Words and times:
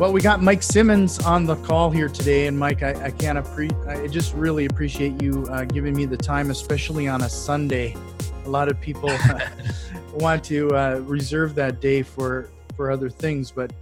Well, 0.00 0.12
we 0.12 0.20
got 0.20 0.42
Mike 0.42 0.64
Simmons 0.64 1.20
on 1.20 1.44
the 1.44 1.54
call 1.54 1.88
here 1.88 2.08
today, 2.08 2.48
and 2.48 2.58
Mike, 2.58 2.82
I, 2.82 3.04
I 3.04 3.10
can't 3.12 3.38
appre- 3.38 3.86
I 3.86 4.08
just 4.08 4.34
really 4.34 4.64
appreciate 4.64 5.22
you 5.22 5.46
uh, 5.48 5.66
giving 5.66 5.94
me 5.94 6.04
the 6.04 6.16
time, 6.16 6.50
especially 6.50 7.06
on 7.06 7.22
a 7.22 7.28
Sunday. 7.28 7.94
A 8.44 8.48
lot 8.48 8.68
of 8.68 8.80
people 8.80 9.16
want 10.14 10.42
to 10.46 10.68
uh, 10.74 11.00
reserve 11.04 11.54
that 11.54 11.80
day 11.80 12.02
for 12.02 12.50
for 12.76 12.90
other 12.90 13.08
things, 13.08 13.52
but 13.52 13.72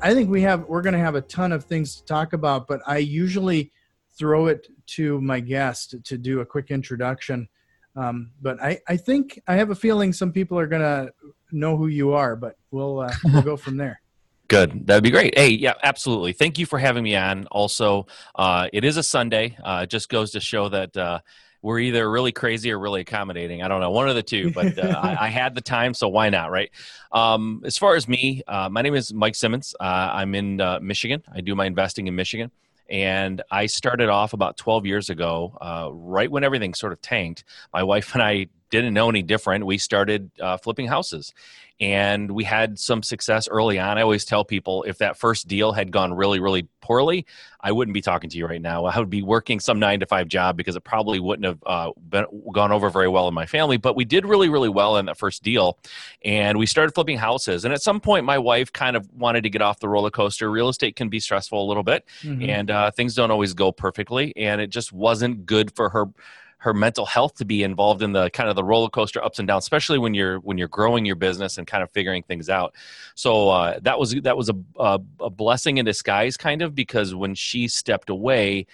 I 0.00 0.14
think 0.14 0.30
we 0.30 0.42
have 0.42 0.64
we're 0.68 0.80
going 0.80 0.92
to 0.92 1.00
have 1.00 1.16
a 1.16 1.22
ton 1.22 1.50
of 1.50 1.64
things 1.64 1.96
to 1.96 2.04
talk 2.04 2.34
about. 2.34 2.68
But 2.68 2.80
I 2.86 2.98
usually 2.98 3.72
throw 4.16 4.46
it 4.46 4.68
to 4.86 5.20
my 5.20 5.40
guest 5.40 5.96
to 6.04 6.16
do 6.16 6.38
a 6.38 6.46
quick 6.46 6.70
introduction. 6.70 7.48
Um, 7.96 8.30
but 8.40 8.62
I, 8.62 8.78
I 8.86 8.96
think 8.96 9.40
I 9.48 9.56
have 9.56 9.70
a 9.70 9.74
feeling 9.74 10.12
some 10.12 10.30
people 10.30 10.56
are 10.56 10.68
going 10.68 10.82
to 10.82 11.12
know 11.50 11.76
who 11.76 11.88
you 11.88 12.12
are, 12.12 12.36
but 12.36 12.56
we'll 12.70 13.00
uh, 13.00 13.12
we'll 13.24 13.42
go 13.42 13.56
from 13.56 13.76
there. 13.76 14.00
Good. 14.48 14.86
That'd 14.86 15.04
be 15.04 15.10
great. 15.10 15.38
Hey, 15.38 15.50
yeah, 15.50 15.74
absolutely. 15.82 16.32
Thank 16.32 16.58
you 16.58 16.64
for 16.64 16.78
having 16.78 17.04
me 17.04 17.14
on. 17.14 17.46
Also, 17.48 18.06
uh, 18.34 18.68
it 18.72 18.82
is 18.82 18.96
a 18.96 19.02
Sunday. 19.02 19.58
Uh, 19.62 19.80
it 19.82 19.90
just 19.90 20.08
goes 20.08 20.30
to 20.30 20.40
show 20.40 20.70
that 20.70 20.96
uh, 20.96 21.20
we're 21.60 21.80
either 21.80 22.10
really 22.10 22.32
crazy 22.32 22.72
or 22.72 22.78
really 22.78 23.02
accommodating. 23.02 23.62
I 23.62 23.68
don't 23.68 23.82
know, 23.82 23.90
one 23.90 24.08
of 24.08 24.14
the 24.14 24.22
two, 24.22 24.50
but 24.54 24.78
uh, 24.78 24.98
I, 25.02 25.26
I, 25.26 25.28
had 25.28 25.54
the 25.54 25.60
time, 25.60 25.92
so 25.92 26.08
why 26.08 26.30
not, 26.30 26.50
right? 26.50 26.70
Um, 27.12 27.60
as 27.66 27.76
far 27.76 27.94
as 27.94 28.08
me, 28.08 28.42
uh, 28.48 28.70
my 28.70 28.80
name 28.80 28.94
is 28.94 29.12
Mike 29.12 29.34
Simmons. 29.34 29.74
Uh, 29.78 29.82
I'm 30.14 30.34
in 30.34 30.56
Michigan. 30.80 31.22
I 31.30 31.42
do 31.42 31.54
my 31.54 31.66
investing 31.66 32.06
in 32.06 32.14
Michigan. 32.14 32.50
And 32.88 33.42
I 33.50 33.66
started 33.66 34.08
off 34.08 34.32
about 34.32 34.56
12 34.56 34.86
years 34.86 35.10
ago, 35.10 35.92
right 35.92 36.30
when 36.30 36.42
everything 36.42 36.72
sort 36.72 36.94
of 36.94 37.02
tanked. 37.02 37.44
My 37.70 37.82
wife 37.82 38.14
and 38.14 38.22
I 38.22 38.46
didn't 38.70 38.94
know 38.94 39.08
any 39.08 39.22
different. 39.22 39.66
We 39.66 39.78
started 39.78 40.30
flipping 40.62 40.86
houses 40.86 41.32
and 41.80 42.30
we 42.32 42.42
had 42.42 42.78
some 42.78 43.02
success 43.02 43.48
early 43.48 43.78
on. 43.78 43.98
I 43.98 44.02
always 44.02 44.24
tell 44.24 44.44
people 44.44 44.82
if 44.82 44.98
that 44.98 45.16
first 45.16 45.46
deal 45.46 45.72
had 45.72 45.92
gone 45.92 46.12
really, 46.12 46.40
really 46.40 46.66
poorly, 46.80 47.24
I 47.60 47.70
wouldn't 47.70 47.94
be 47.94 48.00
talking 48.00 48.28
to 48.30 48.36
you 48.36 48.46
right 48.46 48.60
now. 48.60 48.84
I 48.86 48.98
would 48.98 49.10
be 49.10 49.22
working 49.22 49.60
some 49.60 49.78
nine 49.78 50.00
to 50.00 50.06
five 50.06 50.26
job 50.26 50.56
because 50.56 50.74
it 50.74 50.82
probably 50.82 51.20
wouldn't 51.20 51.46
have 51.46 51.58
uh, 51.64 51.92
been, 52.08 52.24
gone 52.52 52.72
over 52.72 52.90
very 52.90 53.08
well 53.08 53.28
in 53.28 53.34
my 53.34 53.46
family. 53.46 53.76
But 53.76 53.94
we 53.94 54.04
did 54.04 54.26
really, 54.26 54.48
really 54.48 54.68
well 54.68 54.96
in 54.96 55.06
that 55.06 55.18
first 55.18 55.44
deal, 55.44 55.78
and 56.24 56.58
we 56.58 56.66
started 56.66 56.94
flipping 56.94 57.18
houses. 57.18 57.64
And 57.64 57.72
at 57.72 57.82
some 57.82 58.00
point, 58.00 58.24
my 58.24 58.38
wife 58.38 58.72
kind 58.72 58.96
of 58.96 59.08
wanted 59.14 59.42
to 59.44 59.50
get 59.50 59.62
off 59.62 59.78
the 59.78 59.88
roller 59.88 60.10
coaster. 60.10 60.50
Real 60.50 60.68
estate 60.68 60.96
can 60.96 61.08
be 61.08 61.20
stressful 61.20 61.62
a 61.62 61.66
little 61.66 61.84
bit, 61.84 62.04
mm-hmm. 62.22 62.48
and 62.48 62.70
uh, 62.72 62.90
things 62.90 63.14
don't 63.14 63.30
always 63.30 63.54
go 63.54 63.70
perfectly, 63.70 64.32
and 64.36 64.60
it 64.60 64.70
just 64.70 64.92
wasn't 64.92 65.46
good 65.46 65.74
for 65.76 65.90
her 65.90 66.06
her 66.58 66.74
mental 66.74 67.06
health 67.06 67.34
to 67.36 67.44
be 67.44 67.62
involved 67.62 68.02
in 68.02 68.12
the 68.12 68.30
kind 68.30 68.48
of 68.48 68.56
the 68.56 68.64
roller 68.64 68.88
coaster 68.88 69.22
ups 69.24 69.38
and 69.38 69.46
downs, 69.48 69.64
especially 69.64 69.98
when 69.98 70.14
you're 70.14 70.38
when 70.40 70.58
you're 70.58 70.68
growing 70.68 71.04
your 71.04 71.16
business 71.16 71.56
and 71.56 71.66
kind 71.66 71.82
of 71.82 71.90
figuring 71.92 72.22
things 72.22 72.48
out. 72.48 72.74
So 73.14 73.48
uh, 73.48 73.78
that 73.82 73.98
was 73.98 74.14
that 74.22 74.36
was 74.36 74.48
a, 74.48 74.56
a, 74.78 75.00
a 75.20 75.30
blessing 75.30 75.78
in 75.78 75.84
disguise, 75.84 76.36
kind 76.36 76.62
of, 76.62 76.74
because 76.74 77.14
when 77.14 77.34
she 77.34 77.68
stepped 77.68 78.10
away, 78.10 78.66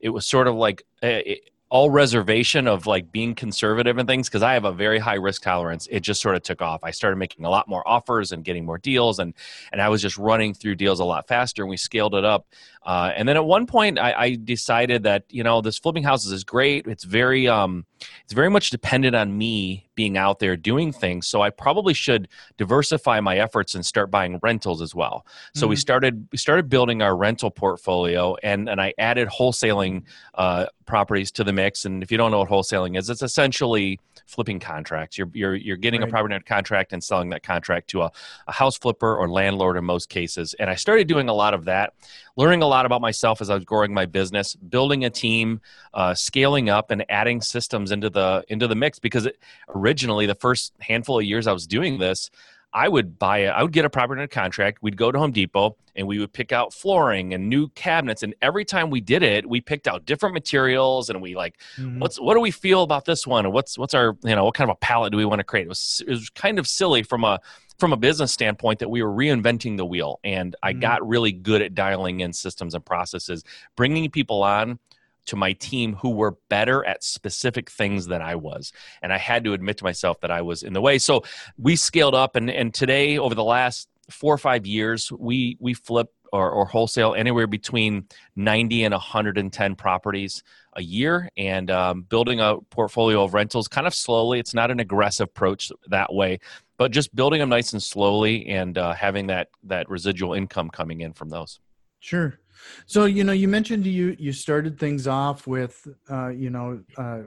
it 0.00 0.10
was 0.10 0.26
sort 0.26 0.48
of 0.48 0.54
like. 0.54 0.84
Eh, 1.02 1.36
all 1.72 1.88
reservation 1.88 2.68
of 2.68 2.86
like 2.86 3.10
being 3.10 3.34
conservative 3.34 3.96
and 3.96 4.06
things 4.06 4.28
because 4.28 4.42
I 4.42 4.52
have 4.52 4.66
a 4.66 4.72
very 4.72 4.98
high 4.98 5.14
risk 5.14 5.42
tolerance. 5.42 5.88
It 5.90 6.00
just 6.00 6.20
sort 6.20 6.36
of 6.36 6.42
took 6.42 6.60
off. 6.60 6.84
I 6.84 6.90
started 6.90 7.16
making 7.16 7.46
a 7.46 7.48
lot 7.48 7.66
more 7.66 7.82
offers 7.88 8.30
and 8.30 8.44
getting 8.44 8.66
more 8.66 8.76
deals, 8.76 9.18
and 9.18 9.32
and 9.72 9.80
I 9.80 9.88
was 9.88 10.02
just 10.02 10.18
running 10.18 10.52
through 10.52 10.74
deals 10.74 11.00
a 11.00 11.04
lot 11.06 11.26
faster. 11.26 11.62
And 11.62 11.70
we 11.70 11.78
scaled 11.78 12.14
it 12.14 12.26
up. 12.26 12.46
Uh, 12.82 13.12
and 13.16 13.26
then 13.26 13.36
at 13.36 13.46
one 13.46 13.66
point, 13.66 13.98
I, 13.98 14.12
I, 14.12 14.34
decided 14.34 15.04
that 15.04 15.24
you 15.30 15.42
know 15.42 15.62
this 15.62 15.78
flipping 15.78 16.02
houses 16.02 16.30
is 16.30 16.44
great. 16.44 16.86
It's 16.86 17.04
very 17.04 17.48
um, 17.48 17.86
it's 18.24 18.32
very 18.32 18.50
much 18.50 18.70
dependent 18.70 19.14
on 19.14 19.36
me 19.36 19.88
being 19.94 20.16
out 20.16 20.38
there 20.38 20.56
doing 20.56 20.92
things. 20.92 21.26
So 21.26 21.42
I 21.42 21.50
probably 21.50 21.94
should 21.94 22.28
diversify 22.56 23.20
my 23.20 23.38
efforts 23.38 23.74
and 23.74 23.84
start 23.84 24.10
buying 24.10 24.38
rentals 24.42 24.80
as 24.80 24.94
well. 24.94 25.26
So 25.54 25.62
mm-hmm. 25.62 25.70
we 25.70 25.76
started 25.76 26.28
we 26.32 26.38
started 26.38 26.68
building 26.68 27.02
our 27.02 27.16
rental 27.16 27.50
portfolio, 27.50 28.36
and 28.42 28.68
and 28.68 28.80
I 28.80 28.94
added 28.98 29.28
wholesaling 29.28 30.04
uh, 30.34 30.66
properties 30.86 31.30
to 31.32 31.44
the 31.44 31.52
mix. 31.52 31.84
And 31.84 32.02
if 32.02 32.10
you 32.10 32.18
don't 32.18 32.30
know 32.30 32.38
what 32.38 32.48
wholesaling 32.48 32.98
is, 32.98 33.10
it's 33.10 33.22
essentially 33.22 34.00
flipping 34.26 34.60
contracts. 34.60 35.18
You're 35.18 35.30
you're 35.32 35.54
you're 35.54 35.76
getting 35.76 36.00
right. 36.00 36.08
a 36.08 36.10
property 36.10 36.34
under 36.34 36.44
contract 36.44 36.92
and 36.92 37.02
selling 37.02 37.30
that 37.30 37.42
contract 37.42 37.88
to 37.90 38.02
a, 38.02 38.10
a 38.48 38.52
house 38.52 38.78
flipper 38.78 39.14
or 39.16 39.28
landlord 39.28 39.76
in 39.76 39.84
most 39.84 40.08
cases. 40.08 40.54
And 40.54 40.70
I 40.70 40.74
started 40.74 41.06
doing 41.06 41.28
a 41.28 41.34
lot 41.34 41.54
of 41.54 41.66
that, 41.66 41.94
learning 42.36 42.62
a 42.62 42.66
lot 42.66 42.86
about 42.86 43.00
myself 43.00 43.40
as 43.40 43.50
I 43.50 43.54
was 43.54 43.64
growing 43.64 43.92
my 43.92 44.06
business, 44.06 44.54
building 44.54 45.04
a 45.04 45.10
team, 45.10 45.60
uh, 45.94 46.14
scaling 46.14 46.68
up, 46.68 46.90
and 46.90 47.04
adding 47.10 47.40
systems 47.40 47.92
into 47.92 48.10
the 48.10 48.44
into 48.48 48.68
the 48.68 48.74
mix. 48.74 48.98
Because 48.98 49.26
it, 49.26 49.38
originally, 49.68 50.26
the 50.26 50.34
first 50.34 50.72
handful 50.80 51.18
of 51.18 51.24
years 51.24 51.46
I 51.46 51.52
was 51.52 51.66
doing 51.66 51.98
this, 51.98 52.30
I 52.74 52.88
would 52.88 53.18
buy 53.18 53.38
it. 53.38 53.48
I 53.48 53.62
would 53.62 53.72
get 53.72 53.84
a 53.84 53.90
property 53.90 54.20
under 54.20 54.28
contract. 54.28 54.78
We'd 54.82 54.96
go 54.96 55.12
to 55.12 55.18
Home 55.18 55.32
Depot 55.32 55.76
and 55.94 56.06
we 56.06 56.18
would 56.18 56.32
pick 56.32 56.52
out 56.52 56.72
flooring 56.72 57.34
and 57.34 57.48
new 57.48 57.68
cabinets. 57.70 58.22
And 58.22 58.34
every 58.40 58.64
time 58.64 58.88
we 58.88 59.00
did 59.00 59.22
it, 59.22 59.46
we 59.46 59.60
picked 59.60 59.86
out 59.86 60.06
different 60.06 60.32
materials 60.32 61.10
and 61.10 61.20
we 61.20 61.34
like, 61.34 61.58
mm-hmm. 61.76 61.98
what's 61.98 62.18
what 62.18 62.34
do 62.34 62.40
we 62.40 62.50
feel 62.50 62.82
about 62.82 63.04
this 63.04 63.26
one? 63.26 63.44
And 63.44 63.52
what's 63.52 63.76
what's 63.76 63.94
our 63.94 64.16
you 64.24 64.34
know 64.34 64.44
what 64.44 64.54
kind 64.54 64.70
of 64.70 64.76
a 64.76 64.78
palette 64.78 65.12
do 65.12 65.18
we 65.18 65.24
want 65.24 65.40
to 65.40 65.44
create? 65.44 65.66
It 65.66 65.68
was 65.68 66.02
it 66.06 66.10
was 66.10 66.30
kind 66.30 66.58
of 66.58 66.66
silly 66.66 67.02
from 67.02 67.24
a 67.24 67.40
from 67.78 67.92
a 67.92 67.96
business 67.96 68.32
standpoint 68.32 68.78
that 68.78 68.88
we 68.88 69.02
were 69.02 69.12
reinventing 69.12 69.76
the 69.76 69.84
wheel. 69.84 70.20
And 70.24 70.56
I 70.62 70.72
mm-hmm. 70.72 70.80
got 70.80 71.06
really 71.06 71.32
good 71.32 71.62
at 71.62 71.74
dialing 71.74 72.20
in 72.20 72.32
systems 72.32 72.74
and 72.74 72.84
processes, 72.84 73.44
bringing 73.76 74.10
people 74.10 74.42
on 74.42 74.78
to 75.26 75.36
my 75.36 75.52
team 75.52 75.94
who 75.94 76.10
were 76.10 76.36
better 76.48 76.84
at 76.84 77.04
specific 77.04 77.70
things 77.70 78.06
than 78.06 78.22
I 78.22 78.34
was. 78.34 78.72
And 79.02 79.12
I 79.12 79.18
had 79.18 79.44
to 79.44 79.52
admit 79.52 79.78
to 79.78 79.84
myself 79.84 80.20
that 80.20 80.30
I 80.30 80.42
was 80.42 80.62
in 80.62 80.72
the 80.72 80.80
way. 80.80 80.98
So 80.98 81.22
we 81.56 81.76
scaled 81.76 82.14
up 82.14 82.36
and, 82.36 82.50
and 82.50 82.74
today 82.74 83.18
over 83.18 83.34
the 83.34 83.44
last 83.44 83.88
four 84.10 84.34
or 84.34 84.38
five 84.38 84.66
years, 84.66 85.10
we 85.12 85.56
we 85.60 85.74
flip 85.74 86.12
or, 86.32 86.50
or 86.50 86.64
wholesale 86.64 87.14
anywhere 87.14 87.46
between 87.46 88.06
90 88.36 88.84
and 88.84 88.92
110 88.92 89.74
properties 89.74 90.42
a 90.74 90.82
year 90.82 91.28
and 91.36 91.70
um, 91.70 92.02
building 92.02 92.40
a 92.40 92.56
portfolio 92.70 93.22
of 93.22 93.34
rentals 93.34 93.68
kind 93.68 93.86
of 93.86 93.94
slowly. 93.94 94.38
It's 94.38 94.54
not 94.54 94.70
an 94.70 94.80
aggressive 94.80 95.24
approach 95.24 95.70
that 95.88 96.12
way, 96.12 96.40
but 96.78 96.90
just 96.90 97.14
building 97.14 97.40
them 97.40 97.50
nice 97.50 97.74
and 97.74 97.82
slowly 97.82 98.46
and 98.46 98.78
uh, 98.78 98.94
having 98.94 99.26
that 99.26 99.48
that 99.64 99.88
residual 99.88 100.32
income 100.32 100.70
coming 100.70 101.00
in 101.00 101.12
from 101.12 101.28
those. 101.28 101.60
Sure. 102.00 102.38
So 102.86 103.04
you 103.04 103.24
know, 103.24 103.32
you 103.32 103.48
mentioned 103.48 103.86
you 103.86 104.16
you 104.18 104.32
started 104.32 104.78
things 104.78 105.06
off 105.06 105.46
with 105.46 105.86
uh, 106.10 106.28
you 106.28 106.50
know 106.50 106.82
uh, 106.96 107.22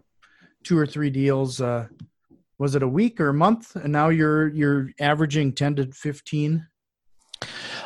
two 0.64 0.78
or 0.78 0.86
three 0.86 1.10
deals. 1.10 1.62
Uh, 1.62 1.88
was 2.58 2.76
it 2.76 2.84
a 2.84 2.88
week 2.88 3.20
or 3.20 3.30
a 3.30 3.34
month? 3.34 3.76
And 3.76 3.92
now 3.92 4.10
you're 4.10 4.50
you're 4.50 4.92
averaging 5.00 5.54
ten 5.54 5.76
to 5.76 5.92
fifteen. 5.92 6.68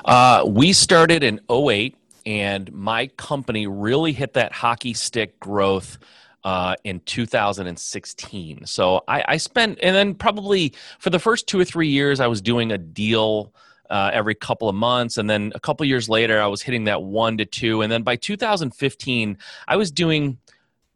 Uh, 0.06 0.44
we 0.48 0.72
started 0.72 1.24
in 1.24 1.42
08 1.52 1.96
and 2.26 2.72
my 2.72 3.08
company 3.08 3.68
really 3.68 4.14
hit 4.14 4.34
that 4.34 4.52
hockey 4.54 4.94
stick 4.94 5.40
growth 5.40 5.98
uh, 6.44 6.76
in 6.84 7.00
2016. 7.02 8.66
So 8.66 9.04
I, 9.08 9.24
I, 9.28 9.38
spent, 9.38 9.80
and 9.82 9.96
then 9.96 10.16
probably 10.16 10.74
for 11.00 11.10
the 11.10 11.20
first 11.20 11.48
two 11.48 11.60
or 11.60 11.66
three 11.66 11.90
years, 11.90 12.20
I 12.20 12.28
was 12.28 12.42
doing 12.42 12.72
a 12.72 12.78
deal 12.78 13.54
uh, 13.90 14.12
every 14.14 14.36
couple 14.36 14.70
of 14.70 14.76
months. 14.76 15.18
And 15.18 15.30
then 15.30 15.52
a 15.56 15.60
couple 15.60 15.86
years 15.86 16.10
later, 16.10 16.42
I 16.42 16.48
was 16.48 16.62
hitting 16.62 16.86
that 16.86 17.04
one 17.04 17.38
to 17.38 17.46
two. 17.46 17.82
And 17.82 17.92
then 17.92 18.04
by 18.04 18.16
2015, 18.16 19.38
I 19.68 19.76
was 19.76 19.92
doing 19.92 20.38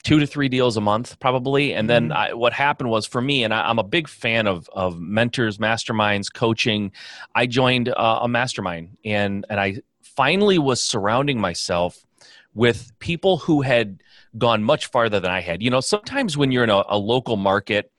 two 0.03 0.19
to 0.19 0.27
three 0.27 0.49
deals 0.49 0.75
a 0.75 0.81
month 0.81 1.17
probably 1.19 1.73
and 1.73 1.89
then 1.89 2.09
mm-hmm. 2.09 2.17
I, 2.17 2.33
what 2.33 2.51
happened 2.51 2.89
was 2.89 3.05
for 3.05 3.21
me 3.21 3.43
and 3.45 3.53
I, 3.53 3.69
am 3.69 3.79
a 3.79 3.83
big 3.83 4.09
fan 4.09 4.47
of, 4.47 4.69
of 4.73 4.99
mentors 4.99 5.59
masterminds 5.59 6.31
coaching 6.31 6.91
i 7.33 7.45
joined 7.45 7.87
uh, 7.87 8.19
a 8.21 8.27
mastermind 8.27 8.97
and, 9.05 9.45
and 9.49 9.61
i 9.61 9.77
finally 10.01 10.59
was 10.59 10.83
surrounding 10.83 11.39
myself 11.39 12.05
with 12.53 12.91
people 12.99 13.37
who 13.37 13.61
had 13.61 14.03
gone 14.37 14.61
much 14.61 14.87
farther 14.87 15.21
than 15.21 15.31
i 15.31 15.39
had 15.39 15.63
you 15.63 15.69
know 15.69 15.79
sometimes 15.79 16.35
when 16.35 16.51
you're 16.51 16.65
in 16.65 16.69
a, 16.69 16.83
a 16.89 16.97
local 16.97 17.37
market 17.37 17.89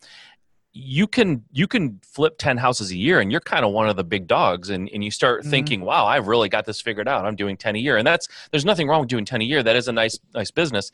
you 0.77 1.07
can 1.07 1.45
you 1.53 1.69
can 1.69 2.01
flip 2.03 2.35
10 2.37 2.57
houses 2.57 2.91
a 2.91 2.97
year 2.97 3.21
and 3.21 3.31
you're 3.31 3.41
kind 3.41 3.65
of 3.65 3.71
one 3.71 3.89
of 3.89 3.95
the 3.95 4.03
big 4.03 4.27
dogs 4.27 4.71
and, 4.71 4.91
and 4.93 5.05
you 5.05 5.11
start 5.11 5.41
mm-hmm. 5.41 5.51
thinking 5.51 5.81
wow 5.83 6.05
i've 6.05 6.27
really 6.27 6.49
got 6.49 6.67
this 6.67 6.81
figured 6.81 7.07
out. 7.07 7.25
I'm 7.25 7.37
doing 7.37 7.57
10 7.57 7.77
a 7.77 7.79
year. 7.79 7.97
And 7.97 8.07
that's 8.07 8.29
there's 8.51 8.65
nothing 8.65 8.89
wrong 8.89 9.01
with 9.01 9.09
doing 9.09 9.25
10 9.25 9.41
a 9.41 9.45
year. 9.45 9.63
That 9.63 9.77
is 9.77 9.87
a 9.87 9.93
nice 9.93 10.19
nice 10.35 10.51
business. 10.51 10.91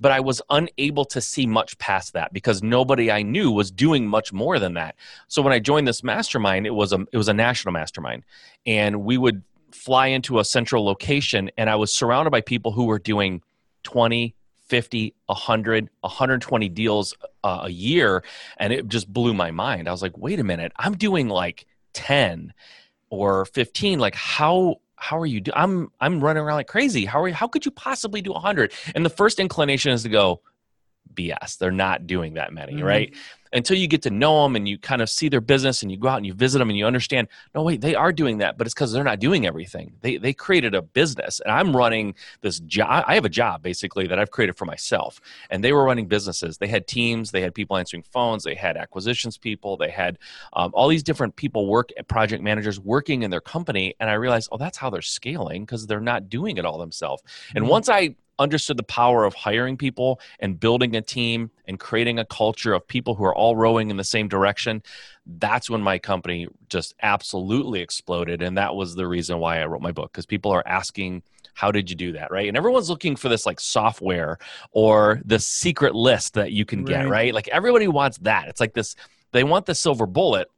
But 0.00 0.12
i 0.12 0.20
was 0.20 0.40
unable 0.48 1.04
to 1.04 1.20
see 1.20 1.46
much 1.46 1.76
past 1.78 2.14
that 2.14 2.32
because 2.32 2.62
nobody 2.62 3.10
i 3.10 3.20
knew 3.20 3.52
was 3.52 3.70
doing 3.70 4.06
much 4.06 4.32
more 4.32 4.58
than 4.58 4.74
that. 4.74 4.96
So 5.28 5.42
when 5.42 5.52
i 5.52 5.58
joined 5.58 5.86
this 5.86 6.02
mastermind 6.02 6.66
it 6.66 6.74
was 6.74 6.94
a 6.94 7.06
it 7.12 7.18
was 7.18 7.28
a 7.28 7.34
national 7.34 7.72
mastermind. 7.72 8.24
And 8.64 9.04
we 9.04 9.18
would 9.18 9.42
fly 9.72 10.06
into 10.06 10.38
a 10.38 10.44
central 10.44 10.82
location 10.86 11.50
and 11.58 11.68
i 11.68 11.76
was 11.76 11.94
surrounded 11.94 12.30
by 12.30 12.40
people 12.40 12.72
who 12.72 12.84
were 12.86 12.98
doing 12.98 13.42
20 13.82 14.34
50, 14.68 15.14
100, 15.26 15.90
120 16.00 16.68
deals 16.68 17.14
uh, 17.44 17.60
a 17.64 17.70
year. 17.70 18.22
And 18.56 18.72
it 18.72 18.88
just 18.88 19.12
blew 19.12 19.34
my 19.34 19.50
mind. 19.50 19.88
I 19.88 19.92
was 19.92 20.02
like, 20.02 20.16
wait 20.16 20.40
a 20.40 20.44
minute, 20.44 20.72
I'm 20.76 20.96
doing 20.96 21.28
like 21.28 21.66
10 21.94 22.52
or 23.10 23.44
15. 23.46 23.98
Like, 23.98 24.14
how 24.14 24.76
how 25.00 25.18
are 25.18 25.26
you 25.26 25.40
doing? 25.40 25.54
I'm 25.56 25.92
I'm 26.00 26.20
running 26.20 26.42
around 26.42 26.56
like 26.56 26.66
crazy. 26.66 27.04
How 27.04 27.22
are 27.22 27.28
you, 27.28 27.34
how 27.34 27.46
could 27.46 27.64
you 27.64 27.70
possibly 27.70 28.20
do 28.20 28.32
100? 28.32 28.72
And 28.94 29.04
the 29.04 29.10
first 29.10 29.38
inclination 29.38 29.92
is 29.92 30.02
to 30.02 30.08
go, 30.08 30.40
BS. 31.14 31.58
They're 31.58 31.70
not 31.70 32.06
doing 32.06 32.34
that 32.34 32.52
many, 32.52 32.74
mm-hmm. 32.74 32.84
right? 32.84 33.14
Until 33.52 33.76
you 33.76 33.86
get 33.86 34.02
to 34.02 34.10
know 34.10 34.42
them 34.42 34.56
and 34.56 34.68
you 34.68 34.78
kind 34.78 35.02
of 35.02 35.08
see 35.08 35.28
their 35.28 35.40
business 35.40 35.82
and 35.82 35.90
you 35.90 35.98
go 35.98 36.08
out 36.08 36.16
and 36.16 36.26
you 36.26 36.34
visit 36.34 36.58
them 36.58 36.68
and 36.68 36.78
you 36.78 36.86
understand, 36.86 37.28
no, 37.54 37.62
wait, 37.62 37.80
they 37.80 37.94
are 37.94 38.12
doing 38.12 38.38
that, 38.38 38.58
but 38.58 38.66
it's 38.66 38.74
because 38.74 38.92
they're 38.92 39.04
not 39.04 39.20
doing 39.20 39.46
everything. 39.46 39.94
They, 40.00 40.16
they 40.16 40.32
created 40.32 40.74
a 40.74 40.82
business 40.82 41.40
and 41.40 41.52
I'm 41.52 41.76
running 41.76 42.14
this 42.40 42.60
job. 42.60 43.04
I 43.06 43.14
have 43.14 43.24
a 43.24 43.30
job 43.30 43.62
basically 43.62 44.06
that 44.06 44.18
I've 44.18 44.30
created 44.30 44.56
for 44.56 44.64
myself. 44.64 45.20
And 45.50 45.62
they 45.62 45.72
were 45.72 45.84
running 45.84 46.06
businesses. 46.06 46.58
They 46.58 46.68
had 46.68 46.86
teams, 46.86 47.30
they 47.30 47.40
had 47.40 47.54
people 47.54 47.76
answering 47.76 48.02
phones, 48.02 48.44
they 48.44 48.54
had 48.54 48.76
acquisitions 48.76 49.38
people, 49.38 49.76
they 49.76 49.90
had 49.90 50.18
um, 50.52 50.70
all 50.74 50.88
these 50.88 51.02
different 51.02 51.36
people 51.36 51.66
work, 51.66 51.90
project 52.08 52.42
managers 52.42 52.80
working 52.80 53.22
in 53.22 53.30
their 53.30 53.40
company. 53.40 53.94
And 54.00 54.10
I 54.10 54.14
realized, 54.14 54.48
oh, 54.52 54.58
that's 54.58 54.78
how 54.78 54.90
they're 54.90 55.02
scaling 55.02 55.64
because 55.64 55.86
they're 55.86 56.00
not 56.00 56.28
doing 56.28 56.58
it 56.58 56.64
all 56.64 56.78
themselves. 56.78 57.22
And 57.54 57.64
mm-hmm. 57.64 57.70
once 57.70 57.88
I 57.88 58.14
understood 58.38 58.76
the 58.76 58.82
power 58.82 59.24
of 59.24 59.34
hiring 59.34 59.76
people 59.76 60.20
and 60.40 60.58
building 60.58 60.96
a 60.96 61.02
team 61.02 61.50
and 61.66 61.78
creating 61.78 62.18
a 62.18 62.24
culture 62.24 62.72
of 62.72 62.86
people 62.86 63.14
who 63.14 63.24
are 63.24 63.34
all 63.34 63.56
rowing 63.56 63.90
in 63.90 63.96
the 63.96 64.04
same 64.04 64.28
direction, 64.28 64.82
that's 65.26 65.68
when 65.68 65.80
my 65.80 65.98
company 65.98 66.48
just 66.68 66.94
absolutely 67.02 67.80
exploded. 67.80 68.42
And 68.42 68.56
that 68.56 68.74
was 68.74 68.94
the 68.94 69.06
reason 69.06 69.38
why 69.38 69.60
I 69.60 69.66
wrote 69.66 69.82
my 69.82 69.92
book 69.92 70.12
because 70.12 70.26
people 70.26 70.52
are 70.52 70.66
asking, 70.66 71.22
how 71.58 71.72
did 71.72 71.90
you 71.90 71.96
do 71.96 72.12
that 72.12 72.30
right 72.30 72.46
and 72.46 72.56
everyone's 72.56 72.88
looking 72.88 73.16
for 73.16 73.28
this 73.28 73.44
like 73.44 73.58
software 73.58 74.38
or 74.70 75.20
the 75.24 75.40
secret 75.40 75.92
list 75.92 76.34
that 76.34 76.52
you 76.52 76.64
can 76.64 76.84
get 76.84 77.00
right. 77.00 77.10
right 77.10 77.34
like 77.34 77.48
everybody 77.48 77.88
wants 77.88 78.16
that 78.18 78.46
it's 78.46 78.60
like 78.60 78.74
this 78.74 78.94
they 79.32 79.42
want 79.42 79.66
the 79.66 79.74
silver 79.74 80.06
bullet 80.06 80.48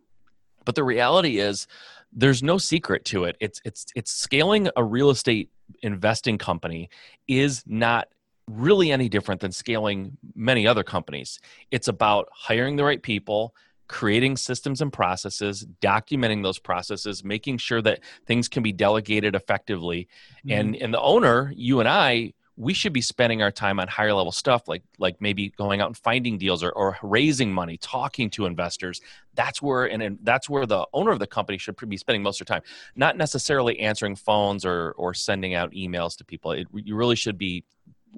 but 0.67 0.75
the 0.75 0.85
reality 0.85 1.39
is 1.39 1.67
there's 2.13 2.43
no 2.43 2.59
secret 2.59 3.03
to 3.07 3.25
it 3.25 3.35
it's 3.41 3.63
it's 3.65 3.87
it's 3.97 4.13
scaling 4.13 4.69
a 4.77 4.85
real 4.85 5.09
estate 5.09 5.49
investing 5.83 6.39
company 6.39 6.91
is 7.29 7.63
not 7.67 8.09
really 8.49 8.91
any 8.91 9.09
different 9.09 9.41
than 9.41 9.53
scaling 9.53 10.17
many 10.35 10.67
other 10.67 10.83
companies. 10.83 11.39
It's 11.71 11.89
about 11.89 12.29
hiring 12.33 12.77
the 12.77 12.85
right 12.85 13.03
people, 13.03 13.55
creating 13.89 14.37
systems 14.37 14.81
and 14.81 14.93
processes, 14.93 15.67
documenting 15.81 16.43
those 16.43 16.59
processes, 16.59 17.25
making 17.25 17.59
sure 17.59 17.83
that 17.83 18.01
things 18.27 18.49
can 18.49 18.63
be 18.63 18.73
delegated 18.73 19.35
effectively. 19.35 20.09
Mm-hmm. 20.47 20.51
And 20.51 20.77
and 20.77 20.95
the 20.95 21.01
owner, 21.01 21.53
you 21.57 21.81
and 21.81 21.89
I, 21.89 22.35
we 22.61 22.75
should 22.75 22.93
be 22.93 23.01
spending 23.01 23.41
our 23.41 23.51
time 23.51 23.81
on 23.81 23.89
higher 23.89 24.13
level 24.13 24.31
stuff 24.31 24.69
like 24.69 24.83
like 24.99 25.19
maybe 25.19 25.49
going 25.57 25.81
out 25.81 25.87
and 25.87 25.97
finding 25.97 26.37
deals 26.37 26.63
or, 26.63 26.71
or 26.73 26.99
raising 27.03 27.51
money 27.51 27.79
talking 27.79 28.29
to 28.29 28.45
investors. 28.45 29.01
That's 29.35 29.63
where 29.63 29.87
and, 29.87 30.03
and 30.03 30.19
that's 30.23 30.47
where 30.47 30.67
the 30.67 30.87
owner 30.93 31.11
of 31.11 31.21
the 31.21 31.27
company 31.27 31.57
should 31.57 31.75
be 31.89 31.97
spending 31.97 32.23
most 32.23 32.39
of 32.39 32.47
their 32.47 32.57
time. 32.57 32.63
Not 32.95 33.17
necessarily 33.17 33.81
answering 33.81 34.15
phones 34.15 34.67
or 34.67 34.93
or 34.99 35.15
sending 35.15 35.55
out 35.55 35.73
emails 35.73 36.19
to 36.19 36.25
people. 36.25 36.53
It, 36.53 36.69
you 36.75 36.97
really 36.97 37.17
should 37.17 37.39
be 37.39 37.65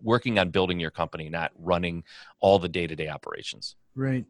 working 0.02 0.40
on 0.40 0.50
building 0.50 0.80
your 0.80 0.90
company 0.90 1.28
not 1.28 1.52
running 1.56 2.02
all 2.40 2.58
the 2.58 2.68
day-to-day 2.68 3.08
operations. 3.08 3.76
Right. 3.94 4.24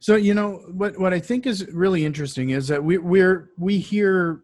So 0.00 0.16
you 0.16 0.32
know 0.32 0.62
what 0.72 0.98
what 0.98 1.12
i 1.12 1.20
think 1.20 1.46
is 1.46 1.66
really 1.72 2.06
interesting 2.06 2.50
is 2.50 2.68
that 2.68 2.82
we 2.82 2.96
we're 2.96 3.50
we 3.58 3.78
hear 3.78 4.42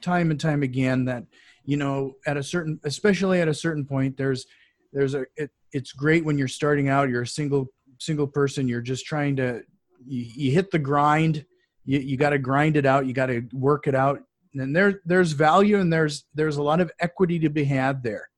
time 0.00 0.30
and 0.30 0.40
time 0.40 0.62
again 0.62 1.04
that 1.04 1.24
you 1.66 1.76
know 1.76 2.14
at 2.26 2.36
a 2.36 2.42
certain 2.42 2.80
especially 2.84 3.40
at 3.40 3.48
a 3.48 3.54
certain 3.54 3.84
point 3.84 4.16
there's 4.16 4.46
there's 4.92 5.14
a 5.14 5.26
it, 5.36 5.50
it's 5.72 5.92
great 5.92 6.24
when 6.24 6.38
you're 6.38 6.48
starting 6.48 6.88
out 6.88 7.10
you're 7.10 7.22
a 7.22 7.26
single 7.26 7.66
single 7.98 8.26
person 8.26 8.68
you're 8.68 8.80
just 8.80 9.04
trying 9.04 9.36
to 9.36 9.62
you, 10.06 10.22
you 10.34 10.52
hit 10.52 10.70
the 10.70 10.78
grind 10.78 11.44
you, 11.84 11.98
you 11.98 12.16
got 12.16 12.30
to 12.30 12.38
grind 12.38 12.76
it 12.76 12.86
out 12.86 13.06
you 13.06 13.12
got 13.12 13.26
to 13.26 13.42
work 13.52 13.86
it 13.86 13.94
out. 13.94 14.20
And 14.54 14.74
there 14.74 15.02
there's 15.04 15.32
value 15.32 15.78
and 15.80 15.92
there's 15.92 16.24
there's 16.34 16.56
a 16.56 16.62
lot 16.62 16.80
of 16.80 16.90
equity 17.00 17.38
to 17.40 17.50
be 17.50 17.64
had 17.64 18.02
there. 18.02 18.28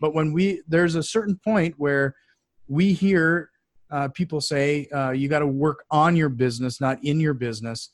But 0.00 0.14
when 0.14 0.32
we 0.32 0.62
there's 0.66 0.96
a 0.96 1.02
certain 1.02 1.38
point 1.44 1.74
where 1.78 2.16
we 2.66 2.92
hear 2.92 3.50
uh, 3.90 4.08
people 4.08 4.40
say 4.40 4.88
uh, 4.88 5.10
you 5.10 5.28
got 5.28 5.40
to 5.40 5.46
work 5.46 5.84
on 5.90 6.16
your 6.16 6.28
business 6.28 6.80
not 6.80 7.02
in 7.04 7.20
your 7.20 7.34
business. 7.34 7.90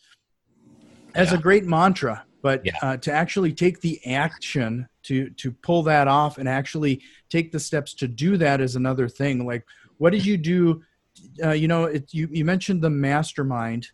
As 1.15 1.33
yeah. 1.33 1.39
a 1.39 1.41
great 1.41 1.65
mantra 1.65 2.25
but 2.43 2.65
yeah. 2.65 2.73
uh, 2.83 2.97
to 2.97 3.13
actually 3.13 3.53
take 3.53 3.81
the 3.81 4.05
action 4.07 4.89
to 5.03 5.31
to 5.31 5.53
pull 5.53 5.83
that 5.83 6.09
off 6.09 6.39
and 6.39 6.49
actually 6.49 7.01
take 7.29 7.53
the 7.53 7.61
steps 7.61 7.95
to 7.95 8.09
do 8.09 8.37
that 8.37 8.61
is 8.61 8.77
another 8.77 9.09
thing 9.09 9.47
like 9.47 9.65
what 9.99 10.11
did 10.11 10.25
you 10.25 10.37
do 10.37 10.83
uh, 11.45 11.51
you 11.51 11.69
know 11.69 11.85
it, 11.85 12.13
you, 12.13 12.29
you 12.31 12.45
mentioned 12.45 12.83
the 12.83 12.91
mastermind 12.91 13.89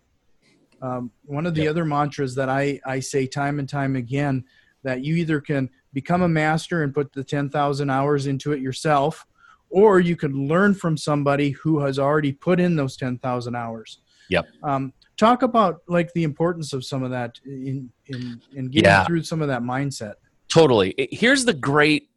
um, 0.82 1.10
one 1.24 1.46
of 1.46 1.54
the 1.54 1.62
yep. 1.62 1.70
other 1.70 1.84
mantras 1.86 2.34
that 2.34 2.50
I, 2.50 2.78
I 2.84 3.00
say 3.00 3.26
time 3.26 3.58
and 3.58 3.68
time 3.68 3.96
again 3.96 4.44
that 4.82 5.02
you 5.02 5.14
either 5.16 5.40
can 5.40 5.70
become 5.94 6.20
a 6.20 6.28
master 6.28 6.82
and 6.82 6.92
put 6.92 7.12
the 7.14 7.24
10,000 7.24 7.90
hours 7.90 8.26
into 8.26 8.52
it 8.52 8.60
yourself 8.60 9.26
or 9.70 10.00
you 10.00 10.16
can 10.16 10.46
learn 10.46 10.74
from 10.74 10.96
somebody 10.96 11.50
who 11.50 11.80
has 11.80 11.98
already 11.98 12.32
put 12.32 12.60
in 12.60 12.76
those 12.76 12.96
10,000 12.96 13.54
hours 13.56 14.00
Yep. 14.28 14.46
Um, 14.62 14.92
talk 15.16 15.42
about 15.42 15.82
like 15.86 16.12
the 16.12 16.24
importance 16.24 16.72
of 16.72 16.84
some 16.84 17.02
of 17.02 17.10
that 17.10 17.38
in 17.44 17.90
in, 18.06 18.40
in 18.54 18.66
getting 18.66 18.84
yeah. 18.84 19.04
through 19.04 19.22
some 19.22 19.42
of 19.42 19.48
that 19.48 19.62
mindset. 19.62 20.14
Totally. 20.48 20.94
Here's 21.10 21.44
the 21.44 21.54
great 21.54 22.10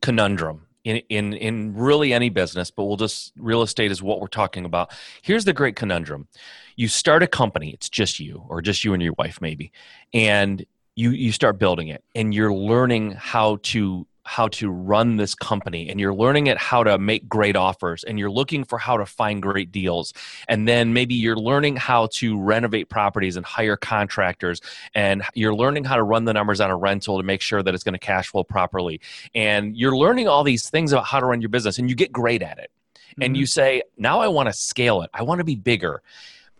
conundrum 0.00 0.66
in, 0.84 0.96
in 1.08 1.32
in 1.34 1.74
really 1.74 2.12
any 2.12 2.30
business, 2.30 2.70
but 2.70 2.84
we'll 2.84 2.96
just 2.96 3.32
real 3.36 3.62
estate 3.62 3.90
is 3.90 4.02
what 4.02 4.20
we're 4.20 4.26
talking 4.26 4.64
about. 4.64 4.92
Here's 5.22 5.44
the 5.44 5.52
great 5.52 5.76
conundrum. 5.76 6.28
You 6.76 6.88
start 6.88 7.22
a 7.22 7.26
company, 7.26 7.70
it's 7.70 7.88
just 7.88 8.20
you, 8.20 8.44
or 8.48 8.62
just 8.62 8.84
you 8.84 8.94
and 8.94 9.02
your 9.02 9.14
wife, 9.18 9.40
maybe, 9.40 9.72
and 10.14 10.64
you 10.94 11.10
you 11.10 11.32
start 11.32 11.58
building 11.58 11.88
it 11.88 12.04
and 12.14 12.32
you're 12.34 12.52
learning 12.52 13.12
how 13.12 13.58
to 13.62 14.06
how 14.28 14.46
to 14.46 14.70
run 14.70 15.16
this 15.16 15.34
company 15.34 15.88
and 15.88 15.98
you're 15.98 16.12
learning 16.12 16.48
it 16.48 16.58
how 16.58 16.84
to 16.84 16.98
make 16.98 17.26
great 17.30 17.56
offers 17.56 18.04
and 18.04 18.18
you're 18.18 18.30
looking 18.30 18.62
for 18.62 18.76
how 18.76 18.94
to 18.94 19.06
find 19.06 19.40
great 19.40 19.72
deals 19.72 20.12
and 20.48 20.68
then 20.68 20.92
maybe 20.92 21.14
you're 21.14 21.34
learning 21.34 21.76
how 21.76 22.06
to 22.12 22.38
renovate 22.38 22.90
properties 22.90 23.36
and 23.36 23.46
hire 23.46 23.74
contractors 23.74 24.60
and 24.94 25.22
you're 25.32 25.54
learning 25.54 25.82
how 25.82 25.96
to 25.96 26.02
run 26.02 26.26
the 26.26 26.32
numbers 26.34 26.60
on 26.60 26.70
a 26.70 26.76
rental 26.76 27.16
to 27.16 27.22
make 27.22 27.40
sure 27.40 27.62
that 27.62 27.74
it's 27.74 27.82
going 27.82 27.94
to 27.94 27.98
cash 27.98 28.28
flow 28.28 28.44
properly 28.44 29.00
and 29.34 29.74
you're 29.74 29.96
learning 29.96 30.28
all 30.28 30.44
these 30.44 30.68
things 30.68 30.92
about 30.92 31.06
how 31.06 31.18
to 31.18 31.24
run 31.24 31.40
your 31.40 31.48
business 31.48 31.78
and 31.78 31.88
you 31.88 31.96
get 31.96 32.12
great 32.12 32.42
at 32.42 32.58
it. 32.58 32.70
Mm-hmm. 33.12 33.22
and 33.22 33.36
you 33.38 33.46
say 33.46 33.82
now 33.96 34.20
i 34.20 34.28
want 34.28 34.46
to 34.46 34.52
scale 34.52 35.00
it. 35.00 35.08
I 35.14 35.22
want 35.22 35.38
to 35.38 35.44
be 35.44 35.56
bigger. 35.56 36.02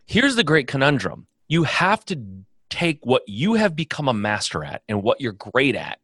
Here's 0.07 0.37
the 0.37 0.45
great 0.45 0.69
conundrum. 0.69 1.27
You 1.49 1.65
have 1.65 2.03
to 2.07 2.19
take 2.71 3.05
what 3.05 3.23
you 3.27 3.55
have 3.55 3.77
become 3.77 4.09
a 4.09 4.15
master 4.15 4.65
at 4.65 4.83
and 4.89 5.03
what 5.03 5.21
you're 5.21 5.33
great 5.33 5.77
at 5.77 5.99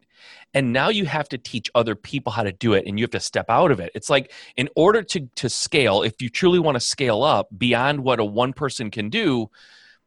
and 0.55 0.73
now 0.73 0.89
you 0.89 1.05
have 1.05 1.29
to 1.29 1.37
teach 1.37 1.71
other 1.75 1.95
people 1.95 2.33
how 2.33 2.43
to 2.43 2.53
do 2.53 2.73
it 2.73 2.85
and 2.87 2.99
you 2.99 3.03
have 3.05 3.11
to 3.11 3.21
step 3.21 3.47
out 3.49 3.71
of 3.71 3.81
it 3.81 3.91
it's 3.95 4.09
like 4.09 4.33
in 4.57 4.69
order 4.77 5.03
to 5.03 5.21
to 5.35 5.49
scale 5.49 6.03
if 6.03 6.23
you 6.23 6.29
truly 6.29 6.59
want 6.59 6.75
to 6.77 6.81
scale 6.81 7.23
up 7.23 7.49
beyond 7.57 8.01
what 8.01 8.21
a 8.21 8.25
one 8.25 8.53
person 8.53 8.91
can 8.91 9.11
do 9.11 9.51